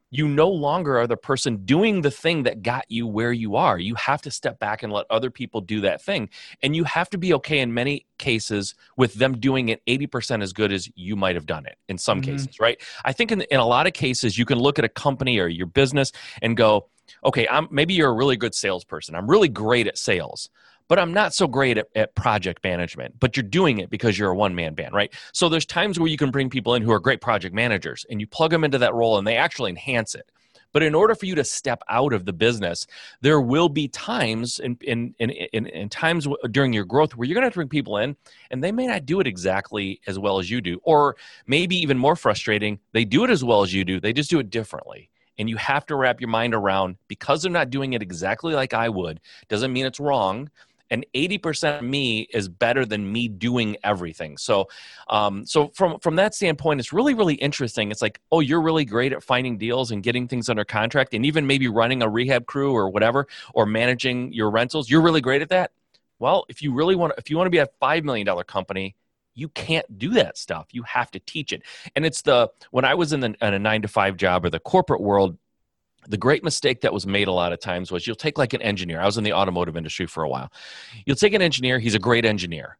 you 0.09 0.27
no 0.27 0.49
longer 0.49 0.97
are 0.99 1.07
the 1.07 1.17
person 1.17 1.65
doing 1.65 2.01
the 2.01 2.11
thing 2.11 2.43
that 2.43 2.61
got 2.61 2.85
you 2.87 3.05
where 3.05 3.33
you 3.33 3.55
are. 3.55 3.77
You 3.77 3.95
have 3.95 4.21
to 4.21 4.31
step 4.31 4.57
back 4.59 4.83
and 4.83 4.91
let 4.91 5.05
other 5.09 5.29
people 5.29 5.61
do 5.61 5.81
that 5.81 6.01
thing. 6.01 6.29
And 6.63 6.75
you 6.75 6.85
have 6.85 7.09
to 7.09 7.17
be 7.17 7.33
okay 7.35 7.59
in 7.59 7.73
many 7.73 8.05
cases 8.17 8.75
with 8.95 9.15
them 9.15 9.37
doing 9.39 9.69
it 9.69 9.85
80% 9.85 10.41
as 10.41 10.53
good 10.53 10.71
as 10.71 10.89
you 10.95 11.15
might 11.15 11.35
have 11.35 11.45
done 11.45 11.65
it 11.65 11.77
in 11.89 11.97
some 11.97 12.21
mm-hmm. 12.21 12.31
cases, 12.31 12.59
right? 12.59 12.81
I 13.03 13.11
think 13.11 13.31
in, 13.31 13.41
in 13.41 13.59
a 13.59 13.65
lot 13.65 13.85
of 13.85 13.93
cases, 13.93 14.37
you 14.37 14.45
can 14.45 14.59
look 14.59 14.79
at 14.79 14.85
a 14.85 14.89
company 14.89 15.39
or 15.39 15.47
your 15.47 15.67
business 15.67 16.11
and 16.41 16.55
go, 16.55 16.87
okay, 17.23 17.47
I'm, 17.47 17.67
maybe 17.71 17.93
you're 17.93 18.09
a 18.09 18.13
really 18.13 18.37
good 18.37 18.55
salesperson. 18.55 19.15
I'm 19.15 19.29
really 19.29 19.49
great 19.49 19.87
at 19.87 19.97
sales, 19.97 20.49
but 20.87 20.99
I'm 20.99 21.13
not 21.13 21.33
so 21.33 21.47
great 21.47 21.77
at, 21.77 21.87
at 21.95 22.15
project 22.15 22.63
management. 22.63 23.19
But 23.19 23.35
you're 23.35 23.43
doing 23.43 23.79
it 23.79 23.89
because 23.89 24.17
you're 24.17 24.31
a 24.31 24.35
one 24.35 24.55
man 24.55 24.73
band, 24.73 24.93
right? 24.93 25.13
So 25.33 25.49
there's 25.49 25.65
times 25.65 25.99
where 25.99 26.09
you 26.09 26.17
can 26.17 26.31
bring 26.31 26.49
people 26.49 26.75
in 26.75 26.81
who 26.81 26.91
are 26.91 26.99
great 26.99 27.21
project 27.21 27.53
managers 27.53 28.05
and 28.09 28.19
you 28.19 28.27
plug 28.27 28.51
them 28.51 28.63
into 28.63 28.77
that 28.79 28.93
role 28.93 29.17
and 29.17 29.27
they 29.27 29.37
actually 29.37 29.71
enhance 29.71 30.15
it. 30.15 30.31
But 30.73 30.83
in 30.83 30.93
order 30.93 31.15
for 31.15 31.25
you 31.25 31.35
to 31.35 31.43
step 31.43 31.81
out 31.89 32.13
of 32.13 32.25
the 32.25 32.33
business, 32.33 32.85
there 33.21 33.41
will 33.41 33.69
be 33.69 33.87
times 33.87 34.59
in, 34.59 34.77
in, 34.81 35.15
in, 35.17 35.31
in, 35.31 35.65
in 35.65 35.89
times 35.89 36.27
during 36.51 36.73
your 36.73 36.85
growth 36.85 37.15
where 37.15 37.27
you're 37.27 37.33
going 37.33 37.43
to 37.43 37.47
have 37.47 37.53
to 37.53 37.59
bring 37.59 37.69
people 37.69 37.97
in 37.97 38.15
and 38.51 38.63
they 38.63 38.71
may 38.71 38.85
not 38.85 39.05
do 39.05 39.19
it 39.19 39.27
exactly 39.27 40.01
as 40.07 40.19
well 40.19 40.39
as 40.39 40.51
you 40.51 40.61
do. 40.61 40.79
Or 40.83 41.15
maybe 41.47 41.77
even 41.77 41.97
more 41.97 42.15
frustrating, 42.15 42.79
they 42.91 43.05
do 43.05 43.23
it 43.23 43.29
as 43.29 43.43
well 43.43 43.63
as 43.63 43.73
you 43.73 43.85
do, 43.85 43.99
they 43.99 44.13
just 44.13 44.29
do 44.29 44.39
it 44.39 44.49
differently 44.49 45.09
and 45.37 45.49
you 45.49 45.57
have 45.57 45.85
to 45.87 45.95
wrap 45.95 46.19
your 46.21 46.29
mind 46.29 46.53
around 46.53 46.97
because 47.07 47.41
they're 47.41 47.51
not 47.51 47.69
doing 47.69 47.93
it 47.93 48.01
exactly 48.01 48.53
like 48.53 48.73
I 48.73 48.89
would 48.89 49.19
doesn't 49.49 49.71
mean 49.71 49.85
it's 49.85 49.99
wrong 49.99 50.49
and 50.89 51.05
80% 51.13 51.79
of 51.79 51.83
me 51.83 52.27
is 52.33 52.47
better 52.47 52.85
than 52.85 53.11
me 53.11 53.27
doing 53.27 53.77
everything. 53.83 54.37
So 54.37 54.67
um, 55.09 55.45
so 55.45 55.69
from 55.73 55.99
from 55.99 56.15
that 56.15 56.35
standpoint 56.35 56.79
it's 56.79 56.93
really 56.93 57.13
really 57.13 57.35
interesting. 57.35 57.91
It's 57.91 58.01
like 58.01 58.19
oh 58.31 58.39
you're 58.39 58.61
really 58.61 58.85
great 58.85 59.13
at 59.13 59.23
finding 59.23 59.57
deals 59.57 59.91
and 59.91 60.03
getting 60.03 60.27
things 60.27 60.49
under 60.49 60.65
contract 60.65 61.13
and 61.13 61.25
even 61.25 61.47
maybe 61.47 61.67
running 61.67 62.01
a 62.01 62.09
rehab 62.09 62.45
crew 62.45 62.73
or 62.73 62.89
whatever 62.89 63.27
or 63.53 63.65
managing 63.65 64.31
your 64.33 64.49
rentals. 64.49 64.89
You're 64.89 65.01
really 65.01 65.21
great 65.21 65.41
at 65.41 65.49
that? 65.49 65.71
Well 66.19 66.45
if 66.49 66.61
you 66.61 66.73
really 66.73 66.95
want 66.95 67.13
if 67.17 67.29
you 67.29 67.37
want 67.37 67.47
to 67.47 67.51
be 67.51 67.59
a 67.59 67.69
$5 67.81 68.03
million 68.03 68.27
company 68.43 68.95
you 69.37 69.49
can't 69.49 69.97
do 69.97 70.09
that 70.11 70.37
stuff. 70.37 70.67
You 70.71 70.83
have 70.83 71.11
to 71.11 71.19
teach 71.19 71.53
it. 71.53 71.61
And 71.95 72.05
it's 72.05 72.23
the 72.23 72.49
when 72.71 72.85
I 72.85 72.95
was 72.95 73.13
in, 73.13 73.19
the, 73.19 73.35
in 73.41 73.53
a 73.53 73.59
nine 73.59 73.83
to 73.83 73.87
five 73.87 74.17
job 74.17 74.43
or 74.43 74.49
the 74.49 74.59
corporate 74.59 75.01
world, 75.01 75.37
the 76.07 76.17
great 76.17 76.43
mistake 76.43 76.81
that 76.81 76.93
was 76.93 77.05
made 77.05 77.27
a 77.27 77.31
lot 77.31 77.53
of 77.53 77.59
times 77.59 77.91
was 77.91 78.07
you'll 78.07 78.15
take 78.15 78.37
like 78.37 78.53
an 78.53 78.61
engineer. 78.61 78.99
I 78.99 79.05
was 79.05 79.17
in 79.17 79.23
the 79.23 79.33
automotive 79.33 79.75
industry 79.77 80.07
for 80.07 80.23
a 80.23 80.29
while. 80.29 80.51
You'll 81.05 81.17
take 81.17 81.33
an 81.33 81.41
engineer, 81.41 81.79
he's 81.79 81.95
a 81.95 81.99
great 81.99 82.25
engineer, 82.25 82.77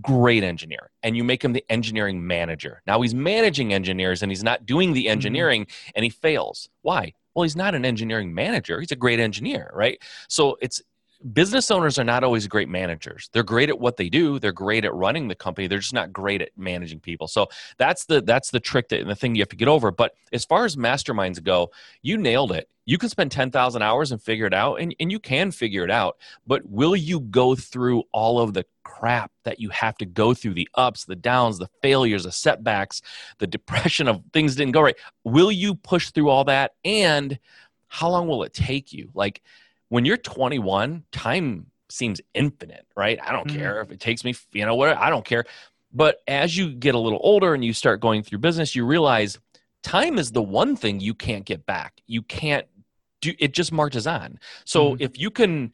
great 0.00 0.42
engineer, 0.42 0.90
and 1.02 1.16
you 1.16 1.22
make 1.22 1.44
him 1.44 1.52
the 1.52 1.64
engineering 1.68 2.26
manager. 2.26 2.82
Now 2.86 3.00
he's 3.02 3.14
managing 3.14 3.72
engineers 3.72 4.22
and 4.22 4.32
he's 4.32 4.42
not 4.42 4.66
doing 4.66 4.92
the 4.94 5.04
mm-hmm. 5.04 5.12
engineering 5.12 5.66
and 5.94 6.04
he 6.04 6.10
fails. 6.10 6.70
Why? 6.82 7.12
Well, 7.34 7.44
he's 7.44 7.56
not 7.56 7.74
an 7.74 7.84
engineering 7.84 8.34
manager. 8.34 8.80
He's 8.80 8.92
a 8.92 8.96
great 8.96 9.20
engineer, 9.20 9.70
right? 9.74 10.02
So 10.28 10.56
it's 10.60 10.82
business 11.32 11.70
owners 11.70 11.98
are 11.98 12.04
not 12.04 12.24
always 12.24 12.46
great 12.46 12.68
managers. 12.68 13.28
They're 13.32 13.42
great 13.42 13.68
at 13.68 13.78
what 13.78 13.96
they 13.96 14.08
do. 14.08 14.38
They're 14.38 14.52
great 14.52 14.84
at 14.84 14.94
running 14.94 15.28
the 15.28 15.34
company. 15.34 15.66
They're 15.66 15.78
just 15.78 15.94
not 15.94 16.12
great 16.12 16.40
at 16.40 16.50
managing 16.56 17.00
people. 17.00 17.28
So 17.28 17.48
that's 17.78 18.06
the 18.06 18.20
that's 18.22 18.50
the 18.50 18.60
trick 18.60 18.88
that 18.88 19.00
and 19.00 19.10
the 19.10 19.14
thing 19.14 19.34
you 19.34 19.42
have 19.42 19.48
to 19.50 19.56
get 19.56 19.68
over. 19.68 19.90
But 19.90 20.14
as 20.32 20.44
far 20.44 20.64
as 20.64 20.76
masterminds 20.76 21.42
go, 21.42 21.70
you 22.02 22.16
nailed 22.16 22.52
it. 22.52 22.68
You 22.86 22.98
can 22.98 23.08
spend 23.08 23.30
10,000 23.30 23.82
hours 23.82 24.10
and 24.10 24.20
figure 24.20 24.46
it 24.46 24.54
out 24.54 24.76
and, 24.76 24.94
and 24.98 25.12
you 25.12 25.20
can 25.20 25.52
figure 25.52 25.84
it 25.84 25.90
out. 25.90 26.16
But 26.46 26.68
will 26.68 26.96
you 26.96 27.20
go 27.20 27.54
through 27.54 28.04
all 28.12 28.40
of 28.40 28.54
the 28.54 28.64
crap 28.82 29.30
that 29.44 29.60
you 29.60 29.68
have 29.68 29.96
to 29.98 30.06
go 30.06 30.34
through 30.34 30.54
the 30.54 30.68
ups, 30.74 31.04
the 31.04 31.14
downs, 31.14 31.58
the 31.58 31.68
failures, 31.82 32.24
the 32.24 32.32
setbacks, 32.32 33.02
the 33.38 33.46
depression 33.46 34.08
of 34.08 34.22
things 34.32 34.56
didn't 34.56 34.72
go 34.72 34.80
right? 34.80 34.96
Will 35.22 35.52
you 35.52 35.74
push 35.74 36.10
through 36.10 36.30
all 36.30 36.44
that 36.44 36.72
and 36.84 37.38
how 37.88 38.08
long 38.08 38.26
will 38.26 38.42
it 38.42 38.54
take 38.54 38.92
you? 38.92 39.10
Like 39.14 39.42
when 39.90 40.04
you're 40.04 40.16
21, 40.16 41.04
time 41.12 41.66
seems 41.90 42.20
infinite, 42.32 42.86
right? 42.96 43.18
I 43.22 43.32
don't 43.32 43.46
mm-hmm. 43.46 43.58
care 43.58 43.80
if 43.82 43.90
it 43.90 44.00
takes 44.00 44.24
me, 44.24 44.34
you 44.52 44.64
know 44.64 44.76
what? 44.76 44.96
I 44.96 45.10
don't 45.10 45.24
care. 45.24 45.44
But 45.92 46.20
as 46.26 46.56
you 46.56 46.72
get 46.72 46.94
a 46.94 46.98
little 46.98 47.20
older 47.22 47.52
and 47.52 47.64
you 47.64 47.72
start 47.72 48.00
going 48.00 48.22
through 48.22 48.38
business, 48.38 48.74
you 48.74 48.86
realize 48.86 49.38
time 49.82 50.18
is 50.18 50.32
the 50.32 50.42
one 50.42 50.76
thing 50.76 51.00
you 51.00 51.14
can't 51.14 51.44
get 51.44 51.66
back. 51.66 52.00
You 52.06 52.22
can't 52.22 52.66
do 53.20 53.32
it 53.38 53.52
just 53.52 53.72
marches 53.72 54.06
on. 54.06 54.38
So 54.64 54.92
mm-hmm. 54.92 55.02
if 55.02 55.18
you 55.18 55.30
can 55.30 55.72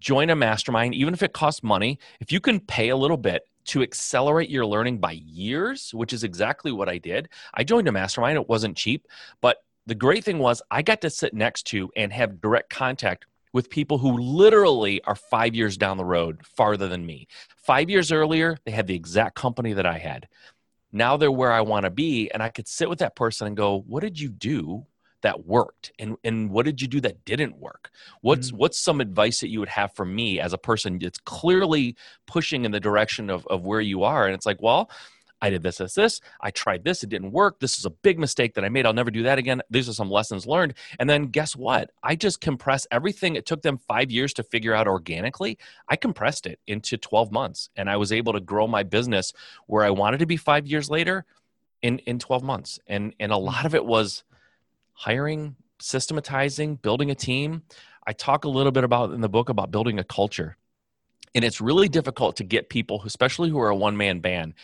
join 0.00 0.30
a 0.30 0.36
mastermind, 0.36 0.94
even 0.94 1.14
if 1.14 1.22
it 1.22 1.32
costs 1.32 1.62
money, 1.62 1.98
if 2.20 2.32
you 2.32 2.40
can 2.40 2.60
pay 2.60 2.88
a 2.88 2.96
little 2.96 3.16
bit 3.16 3.42
to 3.66 3.82
accelerate 3.82 4.48
your 4.48 4.64
learning 4.64 4.98
by 4.98 5.12
years, 5.12 5.92
which 5.92 6.14
is 6.14 6.24
exactly 6.24 6.72
what 6.72 6.88
I 6.88 6.96
did. 6.96 7.28
I 7.52 7.64
joined 7.64 7.86
a 7.86 7.92
mastermind. 7.92 8.38
It 8.38 8.48
wasn't 8.48 8.78
cheap, 8.78 9.06
but 9.42 9.58
the 9.86 9.94
great 9.94 10.24
thing 10.24 10.38
was 10.38 10.62
I 10.70 10.80
got 10.80 11.02
to 11.02 11.10
sit 11.10 11.34
next 11.34 11.64
to 11.68 11.90
and 11.94 12.10
have 12.10 12.40
direct 12.40 12.70
contact 12.70 13.26
with 13.52 13.70
people 13.70 13.98
who 13.98 14.18
literally 14.18 15.02
are 15.04 15.14
five 15.14 15.54
years 15.54 15.76
down 15.76 15.96
the 15.96 16.04
road 16.04 16.40
farther 16.44 16.88
than 16.88 17.06
me. 17.06 17.26
Five 17.56 17.90
years 17.90 18.12
earlier, 18.12 18.56
they 18.64 18.72
had 18.72 18.86
the 18.86 18.94
exact 18.94 19.34
company 19.34 19.72
that 19.72 19.86
I 19.86 19.98
had. 19.98 20.28
Now 20.92 21.16
they're 21.16 21.30
where 21.30 21.52
I 21.52 21.60
want 21.60 21.84
to 21.84 21.90
be. 21.90 22.30
And 22.30 22.42
I 22.42 22.48
could 22.48 22.68
sit 22.68 22.88
with 22.88 23.00
that 23.00 23.16
person 23.16 23.46
and 23.46 23.56
go, 23.56 23.84
What 23.86 24.00
did 24.00 24.18
you 24.18 24.28
do 24.28 24.86
that 25.22 25.46
worked? 25.46 25.92
And, 25.98 26.16
and 26.24 26.50
what 26.50 26.64
did 26.64 26.80
you 26.80 26.88
do 26.88 27.00
that 27.00 27.24
didn't 27.24 27.56
work? 27.58 27.90
What's, 28.20 28.48
mm-hmm. 28.48 28.56
what's 28.58 28.78
some 28.78 29.00
advice 29.00 29.40
that 29.40 29.48
you 29.48 29.60
would 29.60 29.68
have 29.68 29.92
for 29.94 30.04
me 30.04 30.40
as 30.40 30.52
a 30.52 30.58
person 30.58 30.98
that's 30.98 31.18
clearly 31.18 31.96
pushing 32.26 32.64
in 32.64 32.70
the 32.70 32.80
direction 32.80 33.28
of, 33.28 33.46
of 33.48 33.64
where 33.64 33.80
you 33.80 34.04
are? 34.04 34.26
And 34.26 34.34
it's 34.34 34.46
like, 34.46 34.62
Well, 34.62 34.90
I 35.40 35.50
did 35.50 35.62
this, 35.62 35.78
this, 35.78 35.94
this. 35.94 36.20
I 36.40 36.50
tried 36.50 36.84
this. 36.84 37.02
It 37.02 37.10
didn't 37.10 37.32
work. 37.32 37.60
This 37.60 37.78
is 37.78 37.84
a 37.84 37.90
big 37.90 38.18
mistake 38.18 38.54
that 38.54 38.64
I 38.64 38.68
made. 38.68 38.86
I'll 38.86 38.92
never 38.92 39.10
do 39.10 39.22
that 39.24 39.38
again. 39.38 39.62
These 39.70 39.88
are 39.88 39.92
some 39.92 40.10
lessons 40.10 40.46
learned. 40.46 40.74
And 40.98 41.08
then 41.08 41.26
guess 41.26 41.54
what? 41.54 41.90
I 42.02 42.16
just 42.16 42.40
compressed 42.40 42.86
everything. 42.90 43.36
It 43.36 43.46
took 43.46 43.62
them 43.62 43.78
five 43.78 44.10
years 44.10 44.32
to 44.34 44.42
figure 44.42 44.74
out 44.74 44.88
organically. 44.88 45.58
I 45.88 45.96
compressed 45.96 46.46
it 46.46 46.58
into 46.66 46.96
12 46.96 47.30
months 47.30 47.70
and 47.76 47.88
I 47.88 47.96
was 47.96 48.12
able 48.12 48.32
to 48.32 48.40
grow 48.40 48.66
my 48.66 48.82
business 48.82 49.32
where 49.66 49.84
I 49.84 49.90
wanted 49.90 50.18
to 50.18 50.26
be 50.26 50.36
five 50.36 50.66
years 50.66 50.90
later 50.90 51.24
in, 51.82 51.98
in 52.00 52.18
12 52.18 52.42
months. 52.42 52.80
And, 52.86 53.14
and 53.20 53.32
a 53.32 53.36
mm. 53.36 53.44
lot 53.44 53.64
of 53.64 53.74
it 53.74 53.84
was 53.84 54.24
hiring, 54.92 55.54
systematizing, 55.80 56.76
building 56.76 57.10
a 57.10 57.14
team. 57.14 57.62
I 58.06 58.12
talk 58.12 58.44
a 58.44 58.48
little 58.48 58.72
bit 58.72 58.84
about 58.84 59.12
in 59.12 59.20
the 59.20 59.28
book 59.28 59.48
about 59.48 59.70
building 59.70 59.98
a 59.98 60.04
culture. 60.04 60.56
And 61.34 61.44
it's 61.44 61.60
really 61.60 61.88
difficult 61.88 62.36
to 62.36 62.44
get 62.44 62.68
people, 62.68 63.02
especially 63.04 63.50
who 63.50 63.60
are 63.60 63.68
a 63.68 63.76
one 63.76 63.96
man 63.96 64.20
band, 64.20 64.54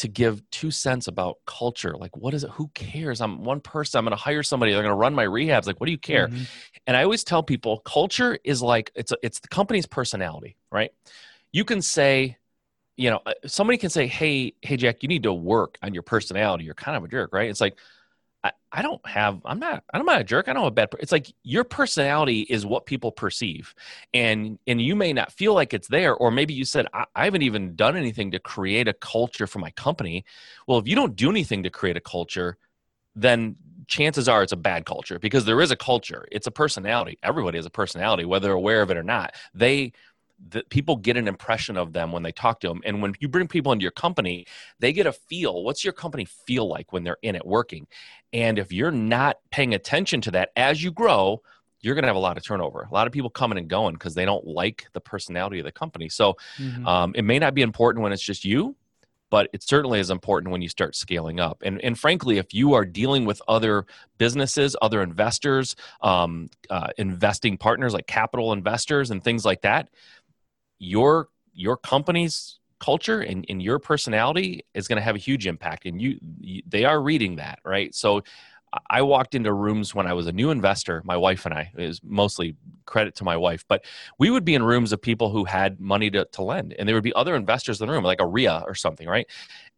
to 0.00 0.08
give 0.08 0.42
two 0.50 0.70
cents 0.70 1.08
about 1.08 1.36
culture. 1.46 1.94
Like, 1.94 2.16
what 2.16 2.32
is 2.32 2.42
it? 2.42 2.50
Who 2.52 2.68
cares? 2.74 3.20
I'm 3.20 3.44
one 3.44 3.60
person. 3.60 3.98
I'm 3.98 4.04
going 4.06 4.16
to 4.16 4.22
hire 4.22 4.42
somebody. 4.42 4.72
They're 4.72 4.82
going 4.82 4.92
to 4.94 4.96
run 4.96 5.14
my 5.14 5.26
rehabs. 5.26 5.66
Like, 5.66 5.78
what 5.78 5.86
do 5.86 5.92
you 5.92 5.98
care? 5.98 6.28
Mm-hmm. 6.28 6.42
And 6.86 6.96
I 6.96 7.02
always 7.02 7.22
tell 7.22 7.42
people, 7.42 7.80
culture 7.80 8.38
is 8.42 8.62
like 8.62 8.90
it's 8.94 9.12
a, 9.12 9.16
it's 9.22 9.40
the 9.40 9.48
company's 9.48 9.84
personality, 9.84 10.56
right? 10.72 10.90
You 11.52 11.66
can 11.66 11.82
say, 11.82 12.38
you 12.96 13.10
know, 13.10 13.20
uh, 13.26 13.34
somebody 13.46 13.76
can 13.76 13.90
say, 13.90 14.06
hey, 14.06 14.54
hey, 14.62 14.78
Jack, 14.78 15.02
you 15.02 15.08
need 15.08 15.24
to 15.24 15.34
work 15.34 15.76
on 15.82 15.92
your 15.92 16.02
personality. 16.02 16.64
You're 16.64 16.74
kind 16.74 16.96
of 16.96 17.04
a 17.04 17.08
jerk, 17.08 17.34
right? 17.34 17.50
It's 17.50 17.60
like, 17.60 17.76
I, 18.42 18.52
I 18.72 18.82
don't 18.82 19.04
have 19.06 19.40
i'm 19.44 19.58
not 19.58 19.84
i'm 19.92 20.04
not 20.06 20.20
a 20.20 20.24
jerk 20.24 20.48
i 20.48 20.52
don't 20.52 20.66
a 20.66 20.70
bad 20.70 20.88
it's 20.98 21.12
like 21.12 21.26
your 21.42 21.64
personality 21.64 22.40
is 22.48 22.64
what 22.64 22.86
people 22.86 23.12
perceive 23.12 23.74
and 24.14 24.58
and 24.66 24.80
you 24.80 24.96
may 24.96 25.12
not 25.12 25.32
feel 25.32 25.54
like 25.54 25.74
it's 25.74 25.88
there 25.88 26.14
or 26.14 26.30
maybe 26.30 26.54
you 26.54 26.64
said 26.64 26.86
I, 26.94 27.04
I 27.14 27.24
haven't 27.24 27.42
even 27.42 27.76
done 27.76 27.96
anything 27.96 28.30
to 28.30 28.38
create 28.38 28.88
a 28.88 28.94
culture 28.94 29.46
for 29.46 29.58
my 29.58 29.70
company. 29.72 30.24
Well 30.66 30.78
if 30.78 30.88
you 30.88 30.96
don't 30.96 31.16
do 31.16 31.30
anything 31.30 31.62
to 31.64 31.70
create 31.70 31.96
a 31.96 32.00
culture 32.00 32.56
then 33.14 33.56
chances 33.88 34.28
are 34.28 34.42
it's 34.42 34.52
a 34.52 34.56
bad 34.56 34.86
culture 34.86 35.18
because 35.18 35.44
there 35.44 35.60
is 35.60 35.72
a 35.72 35.76
culture 35.76 36.26
it's 36.30 36.46
a 36.46 36.50
personality 36.50 37.18
everybody 37.22 37.58
has 37.58 37.66
a 37.66 37.70
personality 37.70 38.24
whether 38.24 38.52
aware 38.52 38.82
of 38.82 38.90
it 38.90 38.96
or 38.96 39.02
not. 39.02 39.34
They 39.52 39.92
that 40.48 40.68
people 40.70 40.96
get 40.96 41.16
an 41.16 41.28
impression 41.28 41.76
of 41.76 41.92
them 41.92 42.12
when 42.12 42.22
they 42.22 42.32
talk 42.32 42.60
to 42.60 42.68
them. 42.68 42.80
And 42.84 43.02
when 43.02 43.14
you 43.20 43.28
bring 43.28 43.46
people 43.46 43.72
into 43.72 43.82
your 43.82 43.90
company, 43.92 44.46
they 44.78 44.92
get 44.92 45.06
a 45.06 45.12
feel. 45.12 45.62
What's 45.62 45.84
your 45.84 45.92
company 45.92 46.24
feel 46.24 46.66
like 46.68 46.92
when 46.92 47.04
they're 47.04 47.18
in 47.22 47.36
it 47.36 47.46
working? 47.46 47.86
And 48.32 48.58
if 48.58 48.72
you're 48.72 48.90
not 48.90 49.36
paying 49.50 49.74
attention 49.74 50.20
to 50.22 50.30
that 50.32 50.50
as 50.56 50.82
you 50.82 50.90
grow, 50.90 51.42
you're 51.82 51.94
going 51.94 52.02
to 52.02 52.08
have 52.08 52.16
a 52.16 52.20
lot 52.20 52.36
of 52.36 52.44
turnover. 52.44 52.86
A 52.90 52.94
lot 52.94 53.06
of 53.06 53.12
people 53.12 53.30
coming 53.30 53.58
and 53.58 53.68
going 53.68 53.94
because 53.94 54.14
they 54.14 54.24
don't 54.24 54.46
like 54.46 54.86
the 54.92 55.00
personality 55.00 55.58
of 55.60 55.64
the 55.64 55.72
company. 55.72 56.08
So 56.08 56.36
mm-hmm. 56.58 56.86
um, 56.86 57.12
it 57.14 57.22
may 57.22 57.38
not 57.38 57.54
be 57.54 57.62
important 57.62 58.02
when 58.02 58.12
it's 58.12 58.22
just 58.22 58.44
you, 58.44 58.76
but 59.30 59.48
it 59.52 59.62
certainly 59.62 60.00
is 60.00 60.10
important 60.10 60.50
when 60.52 60.60
you 60.60 60.68
start 60.68 60.94
scaling 60.96 61.40
up. 61.40 61.62
And, 61.64 61.82
and 61.82 61.98
frankly, 61.98 62.38
if 62.38 62.52
you 62.52 62.74
are 62.74 62.84
dealing 62.84 63.24
with 63.24 63.40
other 63.48 63.86
businesses, 64.18 64.76
other 64.82 65.02
investors, 65.02 65.76
um, 66.02 66.50
uh, 66.68 66.88
investing 66.98 67.56
partners 67.56 67.94
like 67.94 68.06
capital 68.06 68.52
investors 68.52 69.10
and 69.10 69.22
things 69.22 69.44
like 69.44 69.62
that, 69.62 69.88
your 70.80 71.28
your 71.52 71.76
company's 71.76 72.58
culture 72.80 73.20
and, 73.20 73.44
and 73.48 73.62
your 73.62 73.78
personality 73.78 74.64
is 74.74 74.88
going 74.88 74.96
to 74.96 75.02
have 75.02 75.14
a 75.14 75.18
huge 75.18 75.46
impact 75.46 75.84
and 75.84 76.00
you, 76.00 76.18
you, 76.40 76.62
they 76.66 76.84
are 76.84 77.00
reading 77.00 77.36
that 77.36 77.60
right 77.64 77.94
so 77.94 78.22
I 78.88 79.02
walked 79.02 79.34
into 79.34 79.52
rooms 79.52 79.94
when 79.94 80.06
I 80.06 80.12
was 80.12 80.26
a 80.26 80.32
new 80.32 80.50
investor, 80.50 81.02
my 81.04 81.16
wife 81.16 81.44
and 81.44 81.52
I, 81.52 81.72
is 81.76 82.00
mostly 82.04 82.56
credit 82.86 83.16
to 83.16 83.24
my 83.24 83.36
wife, 83.36 83.64
but 83.66 83.84
we 84.18 84.30
would 84.30 84.44
be 84.44 84.54
in 84.54 84.62
rooms 84.62 84.92
of 84.92 85.02
people 85.02 85.30
who 85.30 85.44
had 85.44 85.80
money 85.80 86.08
to, 86.10 86.24
to 86.32 86.42
lend. 86.42 86.74
And 86.78 86.88
there 86.88 86.94
would 86.94 87.04
be 87.04 87.12
other 87.14 87.34
investors 87.34 87.80
in 87.80 87.86
the 87.86 87.92
room, 87.92 88.04
like 88.04 88.20
a 88.20 88.26
RIA 88.26 88.62
or 88.66 88.74
something, 88.76 89.08
right? 89.08 89.26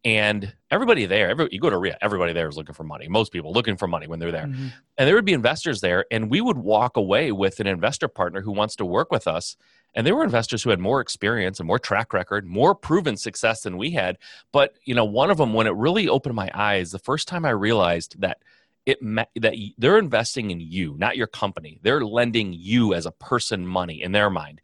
And 0.05 0.53
everybody 0.69 1.05
there, 1.07 1.29
every, 1.29 1.47
you 1.51 1.59
go 1.59 1.71
to 1.71 1.77
RIA, 1.77 1.97
everybody 2.01 2.33
there 2.33 2.47
is 2.47 2.55
looking 2.55 2.75
for 2.75 2.83
money. 2.83 3.07
Most 3.07 3.31
people 3.31 3.51
looking 3.51 3.77
for 3.77 3.87
money 3.87 4.05
when 4.05 4.19
they're 4.19 4.31
there. 4.31 4.45
Mm-hmm. 4.45 4.67
And 4.97 5.07
there 5.07 5.15
would 5.15 5.25
be 5.25 5.33
investors 5.33 5.81
there, 5.81 6.05
and 6.11 6.29
we 6.29 6.41
would 6.41 6.57
walk 6.57 6.95
away 6.95 7.31
with 7.31 7.59
an 7.59 7.67
investor 7.67 8.07
partner 8.07 8.41
who 8.41 8.51
wants 8.51 8.75
to 8.75 8.85
work 8.85 9.11
with 9.11 9.27
us. 9.27 9.57
And 9.95 10.07
there 10.07 10.15
were 10.15 10.23
investors 10.23 10.63
who 10.63 10.69
had 10.69 10.79
more 10.79 11.01
experience 11.01 11.59
and 11.59 11.67
more 11.67 11.79
track 11.79 12.13
record, 12.13 12.45
more 12.45 12.73
proven 12.73 13.15
success 13.15 13.61
than 13.61 13.77
we 13.77 13.91
had. 13.91 14.17
But, 14.51 14.75
you 14.85 14.95
know, 14.95 15.05
one 15.05 15.29
of 15.29 15.37
them, 15.37 15.53
when 15.53 15.67
it 15.67 15.75
really 15.75 16.07
opened 16.07 16.35
my 16.35 16.49
eyes, 16.53 16.91
the 16.91 16.99
first 16.99 17.27
time 17.27 17.45
I 17.45 17.51
realized 17.51 18.19
that– 18.21 18.39
it 18.85 18.99
that 19.35 19.55
they're 19.77 19.97
investing 19.97 20.51
in 20.51 20.59
you, 20.59 20.95
not 20.97 21.17
your 21.17 21.27
company. 21.27 21.79
They're 21.81 22.03
lending 22.03 22.53
you 22.53 22.93
as 22.93 23.05
a 23.05 23.11
person 23.11 23.65
money 23.65 24.01
in 24.01 24.11
their 24.11 24.29
mind. 24.29 24.61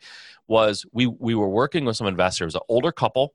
Was 0.48 0.86
we 0.92 1.08
we 1.08 1.36
were 1.36 1.50
working 1.50 1.86
with 1.86 1.98
some 1.98 2.08
investors, 2.08 2.56
an 2.56 2.62
older 2.68 2.92
couple. 2.92 3.34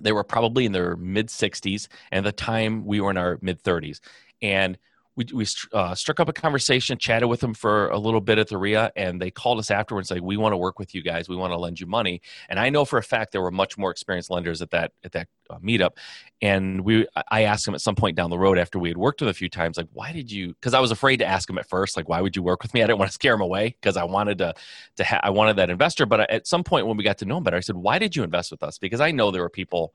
They 0.00 0.12
were 0.12 0.24
probably 0.24 0.64
in 0.66 0.72
their 0.72 0.96
mid 0.96 1.28
60s, 1.28 1.88
and 2.10 2.26
at 2.26 2.36
the 2.36 2.44
time 2.44 2.84
we 2.84 3.00
were 3.00 3.10
in 3.10 3.16
our 3.16 3.38
mid 3.42 3.62
30s, 3.62 4.00
and 4.40 4.78
we, 5.14 5.26
we 5.32 5.46
uh, 5.74 5.94
struck 5.94 6.20
up 6.20 6.28
a 6.28 6.32
conversation, 6.32 6.96
chatted 6.96 7.28
with 7.28 7.40
them 7.40 7.52
for 7.52 7.88
a 7.88 7.98
little 7.98 8.20
bit 8.20 8.38
at 8.38 8.48
the 8.48 8.56
RIA, 8.56 8.90
and 8.96 9.20
they 9.20 9.30
called 9.30 9.58
us 9.58 9.70
afterwards 9.70 10.10
like, 10.10 10.22
"We 10.22 10.38
want 10.38 10.54
to 10.54 10.56
work 10.56 10.78
with 10.78 10.94
you 10.94 11.02
guys. 11.02 11.28
We 11.28 11.36
want 11.36 11.52
to 11.52 11.58
lend 11.58 11.78
you 11.78 11.86
money." 11.86 12.22
And 12.48 12.58
I 12.58 12.70
know 12.70 12.86
for 12.86 12.98
a 12.98 13.02
fact 13.02 13.32
there 13.32 13.42
were 13.42 13.50
much 13.50 13.76
more 13.76 13.90
experienced 13.90 14.30
lenders 14.30 14.62
at 14.62 14.70
that 14.70 14.92
at 15.04 15.12
that 15.12 15.28
uh, 15.50 15.58
meetup. 15.58 15.92
And 16.40 16.80
we, 16.80 17.06
I 17.30 17.42
asked 17.42 17.66
them 17.66 17.74
at 17.74 17.82
some 17.82 17.94
point 17.94 18.16
down 18.16 18.30
the 18.30 18.38
road 18.38 18.58
after 18.58 18.78
we 18.78 18.88
had 18.88 18.96
worked 18.96 19.20
with 19.20 19.28
a 19.28 19.34
few 19.34 19.50
times, 19.50 19.76
like, 19.76 19.88
"Why 19.92 20.12
did 20.12 20.32
you?" 20.32 20.48
Because 20.48 20.72
I 20.72 20.80
was 20.80 20.90
afraid 20.90 21.18
to 21.18 21.26
ask 21.26 21.46
them 21.46 21.58
at 21.58 21.68
first, 21.68 21.94
like, 21.96 22.08
"Why 22.08 22.22
would 22.22 22.34
you 22.34 22.42
work 22.42 22.62
with 22.62 22.72
me?" 22.72 22.82
I 22.82 22.86
didn't 22.86 22.98
want 22.98 23.10
to 23.10 23.14
scare 23.14 23.34
them 23.34 23.42
away 23.42 23.76
because 23.80 23.98
I 23.98 24.04
wanted 24.04 24.38
to 24.38 24.54
to 24.96 25.04
ha- 25.04 25.20
I 25.22 25.30
wanted 25.30 25.56
that 25.56 25.68
investor. 25.68 26.06
But 26.06 26.30
at 26.30 26.46
some 26.46 26.64
point 26.64 26.86
when 26.86 26.96
we 26.96 27.04
got 27.04 27.18
to 27.18 27.26
know 27.26 27.34
them 27.34 27.44
better, 27.44 27.58
I 27.58 27.60
said, 27.60 27.76
"Why 27.76 27.98
did 27.98 28.16
you 28.16 28.22
invest 28.22 28.50
with 28.50 28.62
us?" 28.62 28.78
Because 28.78 29.00
I 29.02 29.10
know 29.10 29.30
there 29.30 29.42
were 29.42 29.50
people 29.50 29.94